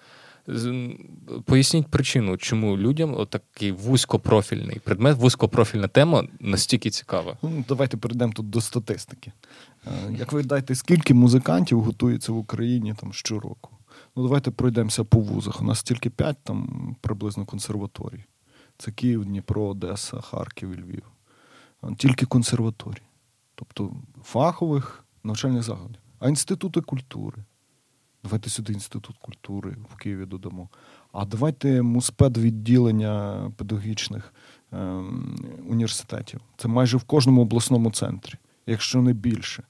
[1.46, 7.38] Поясніть причину, чому людям такий вузькопрофільний предмет, вузькопрофільна тема настільки цікава.
[7.42, 9.32] Ну, Давайте перейдемо тут до статистики.
[9.88, 13.78] Е, як ви дайте, скільки музикантів готується в Україні там щороку?
[14.16, 15.62] Ну, давайте пройдемося по вузах.
[15.62, 18.26] У нас тільки п'ять там приблизно консерваторій.
[18.78, 21.04] Це Київ, Дніпро, Одеса, Харків Львів.
[21.98, 23.08] Тільки консерваторії.
[23.56, 26.02] Тобто фахових навчальних закладів.
[26.20, 27.38] А інститути культури.
[28.24, 30.70] Давайте сюди інститут культури в Києві додамо.
[31.12, 34.34] А давайте муспед відділення педагогічних
[34.74, 34.78] е,
[35.68, 36.40] університетів.
[36.58, 38.34] Це майже в кожному обласному центрі,
[38.68, 39.64] якщо не більше.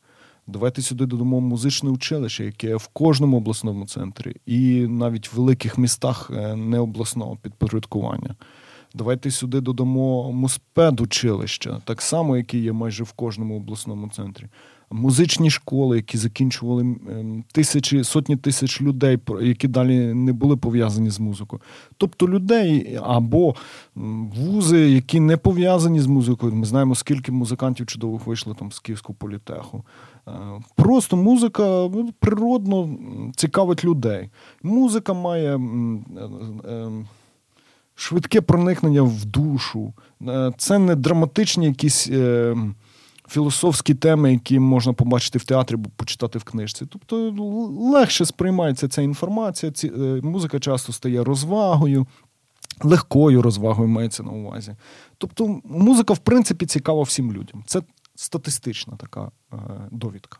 [0.48, 6.32] Давайте сюди додамо музичне училище, яке в кожному обласному центрі, і навіть в великих містах
[6.34, 8.36] е, не обласного підпорядкування.
[8.94, 14.46] Давайте сюди додамо муспед училища, так само, яке є майже в кожному обласному центрі
[14.90, 21.20] музичні школи, які закінчували ем, тисячі, сотні тисяч людей, які далі не були пов'язані з
[21.20, 21.62] музикою.
[21.98, 23.56] Тобто людей або
[23.96, 26.56] вузи, які не пов'язані з музикою.
[26.56, 29.84] Ми знаємо, скільки музикантів чудових вийшло там з Київського політеху.
[30.28, 30.32] Е,
[30.76, 31.64] просто музика
[31.94, 32.90] ну, природно
[33.36, 34.30] цікавить людей.
[34.64, 35.60] Музика має.
[37.98, 39.94] Е, е, швидке проникнення в душу.
[40.58, 42.10] Це не драматичні якісь
[43.28, 46.86] філософські теми, які можна побачити в театрі або почитати в книжці.
[46.86, 47.36] Тобто
[47.94, 52.08] легше сприймається ця інформація, ці, е, музика часто стає розвагою.
[52.84, 54.76] Легкою розвагою мається на увазі.
[55.18, 57.64] Тобто, музика, в принципі, цікава всім людям.
[57.66, 57.82] Це
[58.16, 59.58] статистична така е,
[59.92, 60.40] довідка.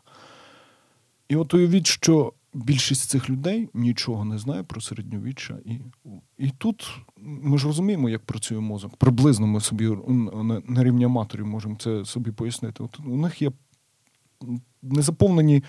[1.30, 5.58] І от уявіть, що більшість цих людей нічого не знає про середньовіччя.
[5.66, 5.80] І
[6.38, 8.98] і тут ми ж розуміємо, як працює мозок.
[8.98, 9.90] Приблизно ми собі
[10.68, 12.84] на рівні аматорів можемо це собі пояснити.
[12.84, 13.52] От У них є
[14.82, 15.64] незаповнені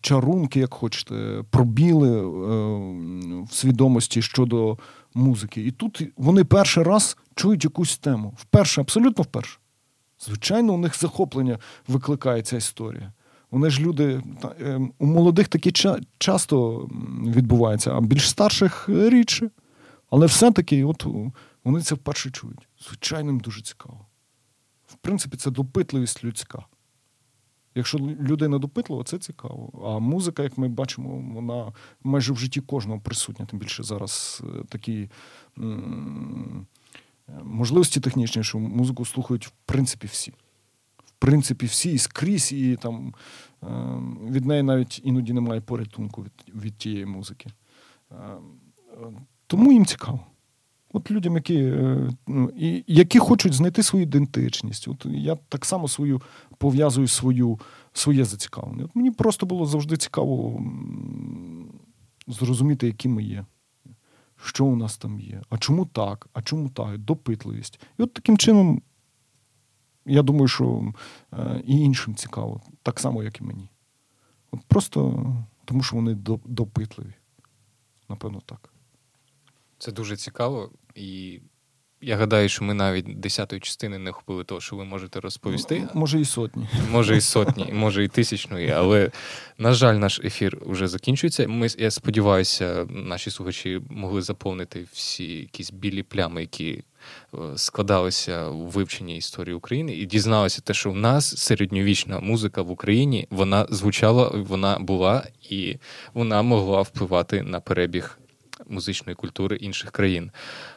[0.00, 2.24] чарунки, як хочете, пробіли е,
[3.44, 4.78] в свідомості щодо
[5.14, 5.66] музики.
[5.66, 8.34] І тут вони перший раз чують якусь тему.
[8.36, 9.58] Вперше, абсолютно вперше.
[10.20, 11.58] Звичайно, у них захоплення
[11.88, 13.12] викликає ця історія.
[13.52, 14.22] Вони ж люди
[14.60, 15.72] е, у молодих такі
[16.18, 16.78] часто
[17.26, 19.50] відбуваються, а більш старших рідше.
[20.10, 21.06] Але все-таки от
[21.64, 22.68] вони це вперше чують.
[22.88, 24.06] Звичайно, дуже цікаво.
[24.86, 26.64] В принципі, це допитливість людська.
[27.74, 29.82] Якщо людина допитлива, це цікаво.
[29.84, 31.72] А музика, як ми бачимо, вона
[32.04, 35.10] майже в житті кожного присутня, тим більше зараз е, такі
[37.42, 40.32] можливості технічні, що музику слухають в принципі всі
[41.22, 43.14] принципі, всі і скрізь, і там
[43.62, 43.66] е,
[44.30, 47.50] від неї навіть іноді немає порятунку від від тієї музики.
[48.12, 48.16] Е,
[49.46, 50.20] тому їм цікаво.
[50.92, 54.88] От людям, які е, ну, і, які хочуть знайти свою ідентичність.
[54.88, 56.22] От Я так само свою
[56.58, 57.60] пов'язую свою,
[57.92, 58.84] своє зацікавлення.
[58.84, 60.62] От Мені просто було завжди цікаво
[62.26, 63.44] зрозуміти, які ми є.
[64.44, 65.42] Що у нас там є?
[65.50, 66.28] А чому так?
[66.32, 66.98] А чому так?
[66.98, 67.80] Допитливість.
[67.98, 68.82] І от таким чином
[70.06, 70.92] я думаю, що
[71.32, 73.68] е, і іншим цікаво, так само, як і мені.
[74.50, 75.26] От Просто
[75.64, 77.14] тому, що вони допитливі.
[78.08, 78.72] Напевно, так.
[79.78, 80.70] Це дуже цікаво.
[80.94, 81.40] І
[82.00, 85.88] я гадаю, що ми навіть десятої частини не охопили того, що ви можете розповісти.
[85.94, 86.68] Може, і сотні.
[86.90, 88.70] Може, і сотні, може, і тисячної.
[88.70, 89.10] Але,
[89.58, 91.48] на жаль, наш ефір вже закінчується.
[91.48, 96.84] Ми, Я сподіваюся, наші слухачі могли заповнити всі якісь білі плями, які
[97.56, 103.26] складалися у вивченні історії України, і дізналися те, що в нас середньовічна музика в Україні
[103.30, 105.76] вона звучала, вона була, і
[106.14, 108.18] вона могла впливати на перебіг
[108.66, 110.30] музичної культури інших країн.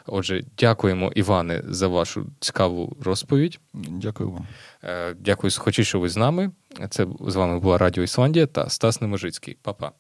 [0.06, 3.60] Отже, дякуємо, Іване, за вашу цікаву розповідь.
[3.74, 4.48] Дякую вам.
[4.84, 6.52] Е, дякую, слухачі, що ви з нами.
[6.90, 9.58] Це з вами була Радіо Ісландія та Стас Неможицький.
[9.62, 9.92] Па-па.